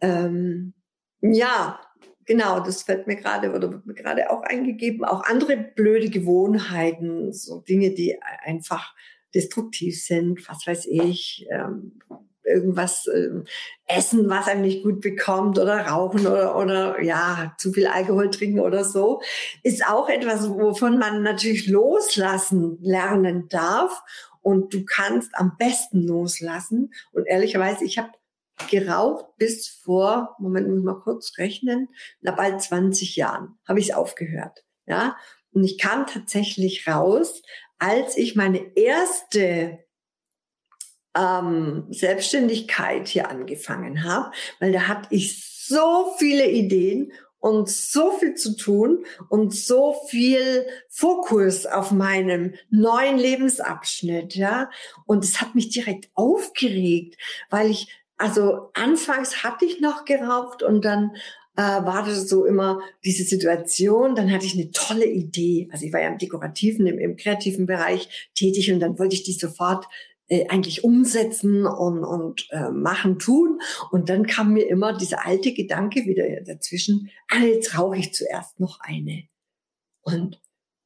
ähm, 0.00 0.72
ja, 1.20 1.78
genau, 2.24 2.60
das 2.60 2.84
fällt 2.84 3.06
mir 3.06 3.16
gerade 3.16 3.52
oder 3.52 3.70
wird 3.70 3.84
mir 3.84 3.94
gerade 3.94 4.30
auch 4.30 4.40
eingegeben. 4.40 5.04
Auch 5.04 5.24
andere 5.24 5.58
blöde 5.58 6.08
Gewohnheiten, 6.08 7.34
so 7.34 7.60
Dinge, 7.60 7.90
die 7.90 8.18
einfach 8.22 8.94
destruktiv 9.34 10.02
sind, 10.02 10.48
was 10.48 10.66
weiß 10.66 10.86
ich, 10.86 11.46
ähm, 11.50 12.00
irgendwas 12.44 13.06
ähm, 13.12 13.44
essen, 13.86 14.28
was 14.28 14.48
einem 14.48 14.62
nicht 14.62 14.82
gut 14.82 15.00
bekommt 15.00 15.58
oder 15.58 15.86
rauchen 15.86 16.26
oder, 16.26 16.56
oder 16.56 17.02
ja, 17.02 17.54
zu 17.58 17.72
viel 17.72 17.86
Alkohol 17.86 18.30
trinken 18.30 18.60
oder 18.60 18.84
so, 18.84 19.20
ist 19.62 19.86
auch 19.86 20.08
etwas, 20.08 20.48
wovon 20.48 20.98
man 20.98 21.22
natürlich 21.22 21.66
loslassen 21.66 22.78
lernen 22.80 23.48
darf. 23.48 24.02
Und 24.42 24.74
du 24.74 24.84
kannst 24.84 25.30
am 25.34 25.56
besten 25.58 26.06
loslassen. 26.06 26.92
Und 27.12 27.24
ehrlicherweise, 27.26 27.84
ich 27.84 27.96
habe 27.96 28.10
geraucht 28.70 29.24
bis 29.38 29.68
vor, 29.68 30.36
Moment, 30.38 30.68
muss 30.68 30.84
mal 30.84 31.00
kurz 31.00 31.38
rechnen, 31.38 31.88
na 32.20 32.32
bald 32.32 32.60
20 32.60 33.16
Jahren 33.16 33.58
habe 33.66 33.80
ich 33.80 33.88
es 33.88 33.94
aufgehört. 33.94 34.64
Ja, 34.86 35.16
und 35.52 35.64
ich 35.64 35.78
kam 35.78 36.06
tatsächlich 36.06 36.86
raus, 36.86 37.42
als 37.84 38.16
ich 38.16 38.34
meine 38.34 38.74
erste 38.76 39.84
ähm, 41.14 41.84
Selbstständigkeit 41.90 43.08
hier 43.08 43.28
angefangen 43.28 44.04
habe, 44.04 44.32
weil 44.58 44.72
da 44.72 44.88
hatte 44.88 45.08
ich 45.10 45.44
so 45.66 46.14
viele 46.16 46.50
Ideen 46.50 47.12
und 47.40 47.68
so 47.68 48.12
viel 48.12 48.36
zu 48.36 48.56
tun 48.56 49.04
und 49.28 49.54
so 49.54 50.00
viel 50.08 50.66
Fokus 50.88 51.66
auf 51.66 51.90
meinem 51.90 52.54
neuen 52.70 53.18
Lebensabschnitt, 53.18 54.34
ja. 54.34 54.70
Und 55.04 55.22
es 55.22 55.42
hat 55.42 55.54
mich 55.54 55.68
direkt 55.68 56.08
aufgeregt, 56.14 57.18
weil 57.50 57.70
ich, 57.70 57.94
also 58.16 58.70
anfangs 58.72 59.44
hatte 59.44 59.66
ich 59.66 59.82
noch 59.82 60.06
geraucht 60.06 60.62
und 60.62 60.86
dann 60.86 61.10
äh, 61.56 61.62
war 61.62 62.04
das 62.04 62.28
so 62.28 62.44
immer 62.44 62.80
diese 63.04 63.24
Situation, 63.24 64.14
dann 64.14 64.30
hatte 64.32 64.46
ich 64.46 64.54
eine 64.54 64.70
tolle 64.70 65.06
Idee. 65.06 65.68
Also 65.72 65.86
ich 65.86 65.92
war 65.92 66.00
ja 66.00 66.08
im 66.08 66.18
dekorativen, 66.18 66.86
im, 66.86 66.98
im 66.98 67.16
kreativen 67.16 67.66
Bereich 67.66 68.30
tätig 68.34 68.72
und 68.72 68.80
dann 68.80 68.98
wollte 68.98 69.14
ich 69.14 69.22
die 69.22 69.32
sofort 69.32 69.86
äh, 70.28 70.48
eigentlich 70.48 70.84
umsetzen 70.84 71.66
und, 71.66 72.02
und 72.02 72.48
äh, 72.50 72.70
machen, 72.70 73.18
tun. 73.18 73.60
Und 73.90 74.08
dann 74.08 74.26
kam 74.26 74.52
mir 74.52 74.68
immer 74.68 74.96
dieser 74.96 75.26
alte 75.26 75.52
Gedanke 75.52 76.06
wieder 76.06 76.24
dazwischen, 76.42 77.10
ah, 77.28 77.44
jetzt 77.44 77.78
rauche 77.78 77.98
ich 77.98 78.14
zuerst 78.14 78.58
noch 78.58 78.80
eine. 78.80 79.24
Und 80.02 80.40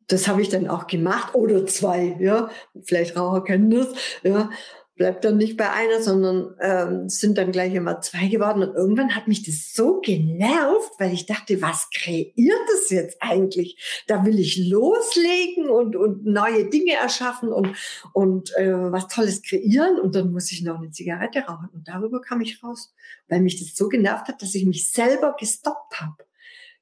das 0.06 0.28
habe 0.28 0.42
ich 0.42 0.48
dann 0.48 0.68
auch 0.68 0.86
gemacht 0.86 1.34
oder 1.34 1.66
zwei, 1.66 2.16
ja. 2.18 2.50
Vielleicht 2.82 3.16
Raucher 3.16 3.44
kennen 3.44 3.70
das, 3.70 3.88
ja 4.22 4.50
bleibt 4.98 5.24
dann 5.24 5.38
nicht 5.38 5.56
bei 5.56 5.70
einer, 5.70 6.02
sondern 6.02 6.54
ähm, 6.60 7.08
sind 7.08 7.38
dann 7.38 7.52
gleich 7.52 7.72
immer 7.72 8.00
zwei 8.00 8.26
geworden. 8.26 8.64
Und 8.64 8.74
irgendwann 8.74 9.14
hat 9.14 9.28
mich 9.28 9.44
das 9.44 9.72
so 9.72 10.00
genervt, 10.00 10.90
weil 10.98 11.14
ich 11.14 11.24
dachte, 11.24 11.62
was 11.62 11.88
kreiert 11.90 12.60
das 12.70 12.90
jetzt 12.90 13.16
eigentlich? 13.20 14.04
Da 14.08 14.26
will 14.26 14.38
ich 14.38 14.58
loslegen 14.68 15.70
und, 15.70 15.96
und 15.96 16.26
neue 16.26 16.68
Dinge 16.68 16.94
erschaffen 16.94 17.50
und, 17.50 17.76
und 18.12 18.54
äh, 18.56 18.74
was 18.92 19.06
Tolles 19.08 19.40
kreieren. 19.42 20.00
Und 20.00 20.16
dann 20.16 20.32
muss 20.32 20.50
ich 20.52 20.62
noch 20.62 20.78
eine 20.78 20.90
Zigarette 20.90 21.40
rauchen. 21.40 21.70
Und 21.72 21.86
darüber 21.86 22.20
kam 22.20 22.40
ich 22.40 22.62
raus, 22.62 22.92
weil 23.28 23.40
mich 23.40 23.58
das 23.58 23.76
so 23.76 23.88
genervt 23.88 24.26
hat, 24.26 24.42
dass 24.42 24.54
ich 24.54 24.66
mich 24.66 24.90
selber 24.90 25.36
gestoppt 25.38 26.00
habe. 26.00 26.24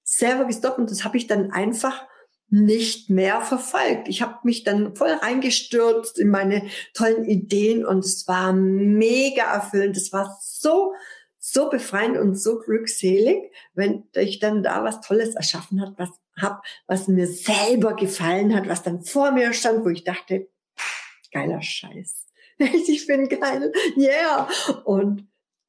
Selber 0.03 0.47
gestoppt. 0.47 0.79
Und 0.79 0.91
das 0.91 1.05
habe 1.05 1.19
ich 1.19 1.27
dann 1.27 1.51
einfach 1.51 2.07
nicht 2.49 3.11
mehr 3.11 3.41
verfolgt. 3.41 4.09
Ich 4.09 4.23
habe 4.23 4.39
mich 4.45 4.65
dann 4.65 4.95
voll 4.95 5.11
reingestürzt 5.11 6.19
in 6.19 6.29
meine 6.29 6.69
tollen 6.95 7.25
Ideen 7.25 7.85
und 7.85 8.05
es 8.05 8.29
war 8.29 8.53
mega 8.53 9.53
erfüllend. 9.53 9.97
Es 9.97 10.13
war 10.13 10.39
so, 10.41 10.93
so 11.39 11.69
befreiend 11.69 12.17
und 12.17 12.37
so 12.37 12.59
glückselig, 12.59 13.53
wenn 13.75 14.05
ich 14.15 14.39
dann 14.39 14.63
da 14.63 14.85
was 14.85 15.01
Tolles 15.01 15.35
erschaffen 15.35 15.81
hat, 15.81 15.95
was 15.97 16.11
hab, 16.41 16.63
was 16.87 17.09
mir 17.09 17.27
selber 17.27 17.95
gefallen 17.95 18.55
hat, 18.55 18.69
was 18.69 18.83
dann 18.83 19.03
vor 19.03 19.33
mir 19.33 19.53
stand, 19.53 19.85
wo 19.85 19.89
ich 19.89 20.05
dachte, 20.05 20.49
geiler 21.33 21.63
Scheiß. 21.63 22.27
Ich 22.59 23.07
bin 23.07 23.29
geil. 23.29 23.71
Yeah. 23.99 24.49
Und 24.85 25.29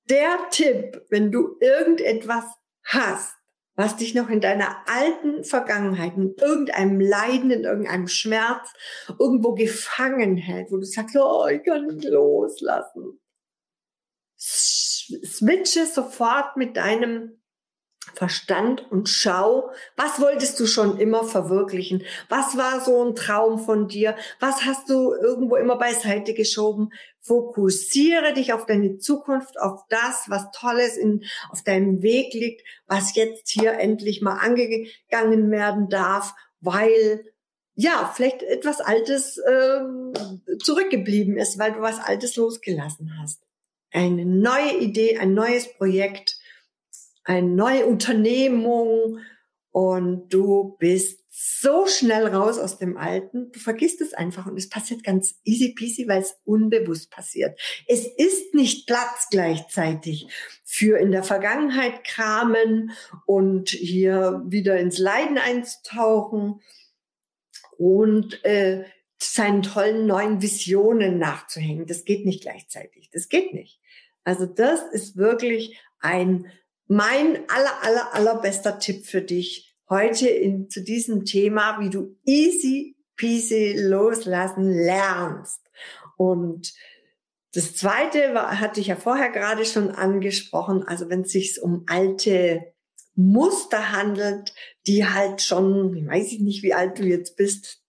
der 0.10 0.38
Tipp, 0.52 1.06
wenn 1.10 1.34
du 1.34 1.58
irgendetwas 1.60 2.46
hast, 2.86 3.36
was 3.78 3.96
dich 3.96 4.16
noch 4.16 4.30
in 4.30 4.42
deiner 4.42 4.76
alten 4.88 5.44
Vergangenheit, 5.44 6.18
in 6.18 6.36
irgendeinem 6.36 7.00
Leiden, 7.00 7.52
in 7.52 7.64
irgendeinem 7.64 8.08
Schmerz 8.08 8.74
irgendwo 9.20 9.54
gefangen 9.54 10.36
hält, 10.36 10.72
wo 10.72 10.78
du 10.78 10.84
sagst, 10.84 11.16
oh, 11.16 11.46
ich 11.48 11.64
kann 11.64 11.86
nicht 11.86 12.04
loslassen. 12.04 13.20
Switche 14.36 15.86
sofort 15.86 16.58
mit 16.58 16.76
deinem 16.76 17.37
Verstand 18.18 18.92
und 18.92 19.10
schau, 19.10 19.70
was 19.96 20.20
wolltest 20.20 20.60
du 20.60 20.66
schon 20.66 20.98
immer 20.98 21.24
verwirklichen? 21.24 22.04
Was 22.30 22.58
war 22.58 22.84
so 22.84 23.06
ein 23.06 23.14
Traum 23.14 23.60
von 23.60 23.88
dir? 23.88 24.16
Was 24.40 24.66
hast 24.66 24.90
du 24.90 25.14
irgendwo 25.14 25.56
immer 25.56 25.78
beiseite 25.78 26.34
geschoben? 26.34 26.90
Fokussiere 27.20 28.34
dich 28.34 28.54
auf 28.54 28.66
deine 28.66 28.98
Zukunft, 28.98 29.60
auf 29.62 29.82
das, 29.90 30.26
was 30.30 30.50
Tolles 30.50 30.98
in, 30.98 31.26
auf 31.52 31.62
deinem 31.62 32.02
Weg 32.02 32.34
liegt, 32.34 32.64
was 32.88 33.14
jetzt 33.16 33.52
hier 33.52 33.74
endlich 33.74 34.24
mal 34.24 34.38
angegangen 34.38 35.52
werden 35.52 35.88
darf, 35.88 36.34
weil 36.60 37.24
ja, 37.76 38.12
vielleicht 38.16 38.42
etwas 38.42 38.82
Altes 38.82 39.40
ähm, 39.48 40.12
zurückgeblieben 40.58 41.38
ist, 41.38 41.60
weil 41.60 41.74
du 41.74 41.82
was 41.82 42.00
Altes 42.00 42.36
losgelassen 42.36 43.16
hast. 43.22 43.44
Eine 43.92 44.26
neue 44.26 44.80
Idee, 44.80 45.20
ein 45.20 45.36
neues 45.36 45.72
Projekt, 45.72 46.37
eine 47.28 47.48
neue 47.48 47.86
Unternehmung 47.86 49.20
und 49.72 50.30
du 50.30 50.78
bist 50.80 51.26
so 51.30 51.86
schnell 51.86 52.26
raus 52.28 52.58
aus 52.58 52.80
dem 52.80 52.98
Alten. 52.98 53.52
Du 53.52 53.60
vergisst 53.60 54.02
es 54.02 54.14
einfach 54.14 54.48
und 54.48 54.58
es 54.58 54.70
passiert 54.70 55.04
ganz 55.04 55.40
easy 55.44 55.74
peasy, 55.74 56.08
weil 56.08 56.22
es 56.22 56.40
unbewusst 56.46 57.12
passiert. 57.12 57.60
Es 57.86 58.08
ist 58.08 58.56
nicht 58.56 58.88
Platz 58.88 59.28
gleichzeitig 59.30 60.28
für 60.64 60.98
in 60.98 61.12
der 61.12 61.24
Vergangenheit 61.24 62.04
kramen 62.06 62.92
und 63.26 63.70
hier 63.70 64.42
wieder 64.48 64.80
ins 64.80 64.98
Leiden 64.98 65.38
einzutauchen 65.38 66.62
und 67.78 68.44
äh, 68.46 68.86
seinen 69.22 69.64
tollen 69.64 70.08
neuen 70.08 70.42
Visionen 70.42 71.20
nachzuhängen. 71.20 71.86
Das 71.86 72.06
geht 72.06 72.26
nicht 72.26 72.42
gleichzeitig. 72.42 73.10
Das 73.12 73.28
geht 73.28 73.54
nicht. 73.54 73.80
Also 74.24 74.46
das 74.46 74.82
ist 74.92 75.18
wirklich 75.18 75.80
ein 76.00 76.48
mein 76.88 77.38
aller, 77.50 77.84
aller, 77.84 78.14
allerbester 78.14 78.80
Tipp 78.80 79.06
für 79.06 79.22
dich 79.22 79.76
heute 79.90 80.28
in, 80.28 80.70
zu 80.70 80.84
diesem 80.84 81.26
Thema, 81.26 81.80
wie 81.80 81.90
du 81.90 82.18
easy 82.26 82.98
peasy 83.16 83.76
loslassen 83.78 84.72
lernst. 84.72 85.62
Und 86.16 86.74
das 87.54 87.76
zweite 87.76 88.34
war, 88.34 88.60
hatte 88.60 88.80
ich 88.80 88.88
ja 88.88 88.96
vorher 88.96 89.30
gerade 89.30 89.66
schon 89.66 89.90
angesprochen. 89.90 90.84
Also 90.84 91.10
wenn 91.10 91.22
es 91.22 91.32
sich 91.32 91.62
um 91.62 91.84
alte 91.88 92.74
Muster 93.16 93.92
handelt, 93.92 94.54
die 94.86 95.06
halt 95.08 95.42
schon, 95.42 96.08
weiß 96.08 96.32
ich 96.32 96.40
nicht, 96.40 96.62
wie 96.62 96.74
alt 96.74 97.00
du 97.00 97.04
jetzt 97.04 97.36
bist, 97.36 97.82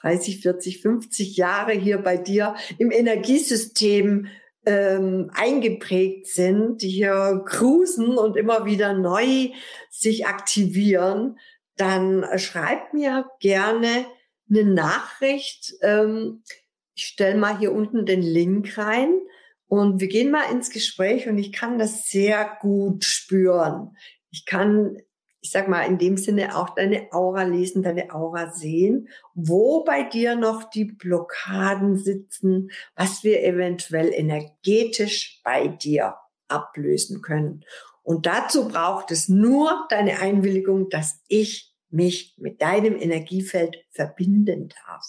30, 0.00 0.40
40, 0.40 0.80
50 0.80 1.36
Jahre 1.36 1.72
hier 1.72 1.98
bei 1.98 2.16
dir 2.16 2.56
im 2.78 2.90
Energiesystem 2.90 4.28
ähm, 4.66 5.30
eingeprägt 5.34 6.26
sind, 6.26 6.82
die 6.82 6.88
hier 6.88 7.42
cruisen 7.46 8.16
und 8.18 8.36
immer 8.36 8.64
wieder 8.64 8.92
neu 8.92 9.50
sich 9.90 10.26
aktivieren, 10.26 11.38
dann 11.76 12.26
schreibt 12.38 12.92
mir 12.92 13.26
gerne 13.40 14.06
eine 14.50 14.64
Nachricht. 14.64 15.74
Ähm, 15.82 16.42
ich 16.94 17.06
stelle 17.06 17.38
mal 17.38 17.58
hier 17.58 17.72
unten 17.72 18.04
den 18.04 18.22
Link 18.22 18.76
rein 18.76 19.14
und 19.66 20.00
wir 20.00 20.08
gehen 20.08 20.30
mal 20.30 20.50
ins 20.50 20.70
Gespräch 20.70 21.28
und 21.28 21.38
ich 21.38 21.52
kann 21.52 21.78
das 21.78 22.08
sehr 22.10 22.58
gut 22.60 23.04
spüren. 23.04 23.96
Ich 24.30 24.44
kann 24.44 24.98
ich 25.42 25.50
sag 25.50 25.68
mal, 25.68 25.82
in 25.82 25.98
dem 25.98 26.16
Sinne 26.16 26.56
auch 26.56 26.74
deine 26.74 27.12
Aura 27.12 27.44
lesen, 27.44 27.82
deine 27.82 28.14
Aura 28.14 28.52
sehen, 28.52 29.08
wo 29.34 29.84
bei 29.84 30.02
dir 30.02 30.36
noch 30.36 30.64
die 30.64 30.84
Blockaden 30.84 31.96
sitzen, 31.96 32.70
was 32.94 33.24
wir 33.24 33.42
eventuell 33.42 34.12
energetisch 34.12 35.40
bei 35.42 35.68
dir 35.68 36.16
ablösen 36.48 37.22
können. 37.22 37.64
Und 38.02 38.26
dazu 38.26 38.68
braucht 38.68 39.10
es 39.10 39.28
nur 39.28 39.86
deine 39.88 40.20
Einwilligung, 40.20 40.90
dass 40.90 41.22
ich 41.28 41.74
mich 41.88 42.34
mit 42.36 42.60
deinem 42.60 42.96
Energiefeld 42.96 43.76
verbinden 43.90 44.68
darf. 44.86 45.04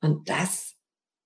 Und 0.00 0.28
das 0.28 0.76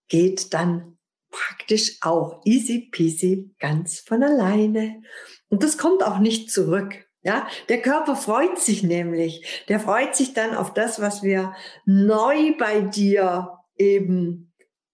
geht 0.09 0.55
dann 0.55 0.99
praktisch 1.31 1.99
auch 2.01 2.43
easy 2.45 2.89
peasy 2.91 3.55
ganz 3.59 4.01
von 4.01 4.23
alleine. 4.23 5.03
Und 5.49 5.63
das 5.63 5.79
kommt 5.79 6.03
auch 6.03 6.19
nicht 6.19 6.51
zurück. 6.51 7.07
Ja, 7.25 7.47
der 7.69 7.81
Körper 7.81 8.17
freut 8.17 8.59
sich 8.59 8.83
nämlich. 8.83 9.65
Der 9.69 9.79
freut 9.79 10.17
sich 10.17 10.35
dann 10.35 10.55
auf 10.55 10.75
das, 10.75 11.01
was 11.01 11.23
wir 11.23 11.55
neu 11.85 12.57
bei 12.59 12.81
dir 12.81 13.59
eben 13.77 14.53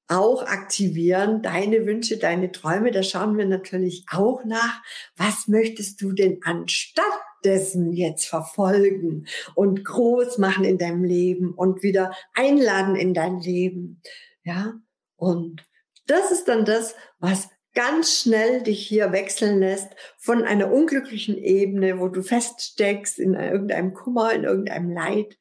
auch 0.08 0.42
aktivieren. 0.42 1.42
Deine 1.42 1.86
Wünsche, 1.86 2.18
deine 2.18 2.52
Träume. 2.52 2.90
Da 2.90 3.02
schauen 3.02 3.38
wir 3.38 3.46
natürlich 3.46 4.04
auch 4.10 4.44
nach. 4.44 4.82
Was 5.16 5.48
möchtest 5.48 6.02
du 6.02 6.12
denn 6.12 6.40
anstatt 6.42 7.04
dessen 7.44 7.92
jetzt 7.92 8.26
verfolgen 8.26 9.26
und 9.54 9.84
groß 9.84 10.38
machen 10.38 10.64
in 10.64 10.78
deinem 10.78 11.04
Leben 11.04 11.54
und 11.54 11.82
wieder 11.82 12.12
einladen 12.34 12.96
in 12.96 13.14
dein 13.14 13.40
Leben? 13.40 14.02
Ja, 14.42 14.74
und 15.16 15.64
das 16.06 16.30
ist 16.30 16.48
dann 16.48 16.64
das, 16.64 16.94
was 17.18 17.48
ganz 17.78 18.22
schnell 18.22 18.64
dich 18.64 18.84
hier 18.88 19.12
wechseln 19.12 19.60
lässt 19.60 19.94
von 20.16 20.42
einer 20.42 20.72
unglücklichen 20.72 21.38
Ebene, 21.38 22.00
wo 22.00 22.08
du 22.08 22.24
feststeckst 22.24 23.20
in 23.20 23.34
irgendeinem 23.34 23.94
Kummer, 23.94 24.32
in 24.32 24.42
irgendeinem 24.42 24.90
Leid, 24.90 25.38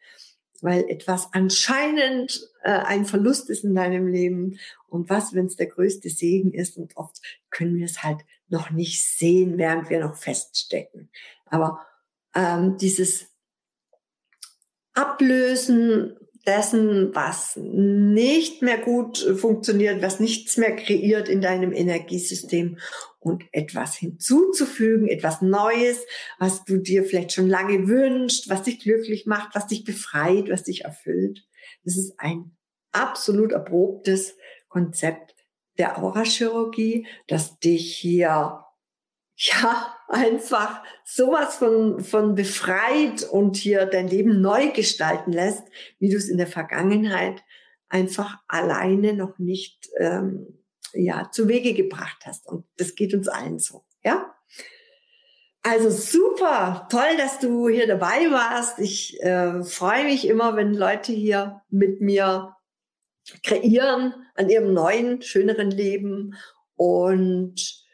weil 0.62 0.88
etwas 0.88 1.30
anscheinend 1.32 2.48
äh, 2.62 2.70
ein 2.70 3.06
Verlust 3.06 3.50
ist 3.50 3.64
in 3.64 3.74
deinem 3.74 4.06
Leben. 4.06 4.60
Und 4.88 5.10
was, 5.10 5.34
wenn 5.34 5.48
es 5.48 5.56
der 5.56 5.66
größte 5.66 6.12
Segen 6.12 6.54
ist? 6.54 6.78
Und 6.78 6.96
oft 6.96 7.20
können 7.50 7.76
wir 7.76 7.86
es 7.86 8.04
halt 8.04 8.20
noch 8.50 8.70
nicht 8.70 9.04
sehen, 9.04 9.58
während 9.58 9.90
wir 9.90 10.00
noch 10.00 10.16
feststecken. 10.16 11.10
Aber 11.48 11.88
ähm, 12.36 12.78
dieses 12.78 13.32
Ablösen 14.94 16.16
dessen, 16.48 17.14
was 17.14 17.58
nicht 17.58 18.62
mehr 18.62 18.78
gut 18.78 19.18
funktioniert, 19.18 20.02
was 20.02 20.20
nichts 20.20 20.58
mehr 20.58 20.76
kreiert 20.76 21.28
in 21.28 21.42
deinem 21.42 21.74
Energiesystem 21.74 22.78
und 23.20 23.44
etwas 23.52 23.96
hinzuzufügen, 23.96 25.10
etwas 25.10 25.42
Neues, 25.42 26.06
was 26.40 26.64
du 26.64 26.78
dir 26.78 27.04
vielleicht 27.04 27.34
schon 27.34 27.48
lange 27.48 27.88
wünschst, 27.88 28.50
was 28.50 28.64
dich 28.64 28.80
glücklich 28.80 29.26
macht, 29.26 29.54
was 29.54 29.68
dich 29.68 29.84
befreit, 29.84 30.50
was 30.50 30.64
dich 30.64 30.86
erfüllt. 30.86 31.46
Das 31.84 31.98
ist 31.98 32.14
ein 32.18 32.56
absolut 32.94 33.52
erprobtes 33.52 34.38
Konzept 34.70 35.36
der 35.78 36.02
Aurachirurgie, 36.02 37.08
das 37.28 37.60
dich 37.60 37.96
hier 37.96 38.64
ja, 39.38 39.96
einfach 40.08 40.84
sowas 41.06 41.58
von, 41.58 42.00
von 42.02 42.34
befreit 42.34 43.24
und 43.24 43.56
hier 43.56 43.86
dein 43.86 44.08
Leben 44.08 44.42
neu 44.42 44.72
gestalten 44.72 45.32
lässt, 45.32 45.64
wie 46.00 46.10
du 46.10 46.18
es 46.18 46.28
in 46.28 46.38
der 46.38 46.48
Vergangenheit 46.48 47.44
einfach 47.88 48.40
alleine 48.48 49.14
noch 49.14 49.38
nicht 49.38 49.90
ähm, 50.00 50.64
ja, 50.94 51.30
zu 51.32 51.48
Wege 51.48 51.74
gebracht 51.74 52.24
hast. 52.26 52.48
Und 52.48 52.66
das 52.78 52.96
geht 52.96 53.14
uns 53.14 53.28
allen 53.28 53.60
so, 53.60 53.86
ja. 54.04 54.34
Also 55.62 55.90
super, 55.90 56.88
toll, 56.90 57.18
dass 57.18 57.40
du 57.40 57.68
hier 57.68 57.88
dabei 57.88 58.32
warst. 58.32 58.80
Ich 58.80 59.22
äh, 59.22 59.64
freue 59.64 60.06
mich 60.06 60.28
immer, 60.28 60.56
wenn 60.56 60.74
Leute 60.74 61.12
hier 61.12 61.62
mit 61.70 62.02
mir 62.02 62.56
kreieren 63.44 64.14
an 64.36 64.50
ihrem 64.50 64.74
neuen, 64.74 65.22
schöneren 65.22 65.70
Leben 65.70 66.36
und 66.76 67.87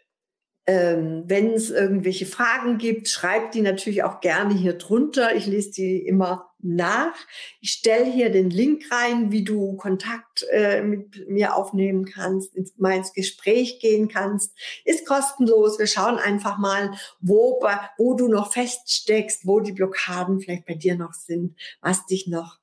ähm, 0.66 1.24
Wenn 1.28 1.52
es 1.52 1.70
irgendwelche 1.70 2.26
Fragen 2.26 2.78
gibt, 2.78 3.10
schreibt 3.10 3.54
die 3.54 3.62
natürlich 3.62 4.04
auch 4.04 4.22
gerne 4.22 4.54
hier 4.54 4.74
drunter. 4.74 5.36
Ich 5.36 5.46
lese 5.46 5.72
die 5.72 5.98
immer 5.98 6.54
nach. 6.60 7.14
Ich 7.60 7.72
stelle 7.72 8.06
hier 8.06 8.32
den 8.32 8.50
Link 8.50 8.86
rein, 8.90 9.30
wie 9.34 9.44
du 9.44 9.76
Kontakt 9.76 10.46
äh, 10.52 10.82
mit 10.82 11.28
mir 11.28 11.58
aufnehmen 11.58 12.06
kannst, 12.06 12.56
ins, 12.56 12.78
mal 12.78 12.96
ins 12.96 13.12
Gespräch 13.12 13.82
gehen 13.82 14.08
kannst. 14.08 14.58
Ist 14.86 15.06
kostenlos. 15.06 15.80
Wir 15.80 15.88
schauen 15.88 16.18
einfach 16.18 16.58
mal, 16.58 16.92
wo, 17.20 17.62
wo 17.98 18.14
du 18.14 18.30
noch 18.30 18.54
feststeckst, 18.54 19.46
wo 19.46 19.60
die 19.60 19.74
Blockaden 19.74 20.40
vielleicht 20.40 20.66
bei 20.66 20.76
dir 20.76 20.96
noch 20.96 21.14
sind, 21.14 21.60
was 21.82 22.06
dich 22.06 22.28
noch 22.28 22.60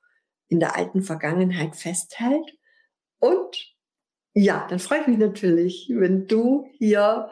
in 0.47 0.59
der 0.59 0.75
alten 0.75 1.03
Vergangenheit 1.03 1.75
festhält. 1.75 2.57
Und 3.19 3.75
ja, 4.33 4.65
dann 4.69 4.79
freue 4.79 5.01
ich 5.01 5.07
mich 5.07 5.17
natürlich, 5.19 5.91
wenn 5.93 6.25
du 6.25 6.67
hier 6.79 7.29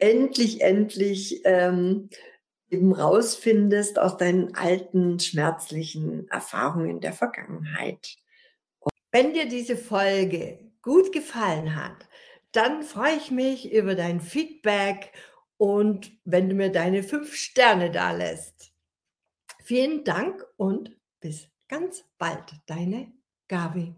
endlich, 0.00 0.60
endlich 0.60 1.42
ähm, 1.44 2.10
eben 2.70 2.92
rausfindest 2.92 3.98
aus 3.98 4.16
deinen 4.16 4.54
alten 4.54 5.18
schmerzlichen 5.18 6.28
Erfahrungen 6.28 7.00
der 7.00 7.12
Vergangenheit. 7.12 8.16
Und 8.78 8.92
wenn 9.10 9.34
dir 9.34 9.48
diese 9.48 9.76
Folge 9.76 10.70
gut 10.82 11.12
gefallen 11.12 11.74
hat, 11.76 12.08
dann 12.52 12.82
freue 12.82 13.16
ich 13.16 13.30
mich 13.30 13.72
über 13.72 13.94
dein 13.94 14.20
Feedback 14.20 15.12
und 15.56 16.12
wenn 16.24 16.48
du 16.48 16.54
mir 16.54 16.70
deine 16.72 17.02
fünf 17.02 17.34
Sterne 17.34 17.90
da 17.90 18.12
lässt. 18.12 18.72
Vielen 19.62 20.04
Dank 20.04 20.44
und 20.56 20.96
bis 21.20 21.48
ganz 21.68 22.04
bald, 22.18 22.52
deine 22.66 23.12
Gabi. 23.46 23.94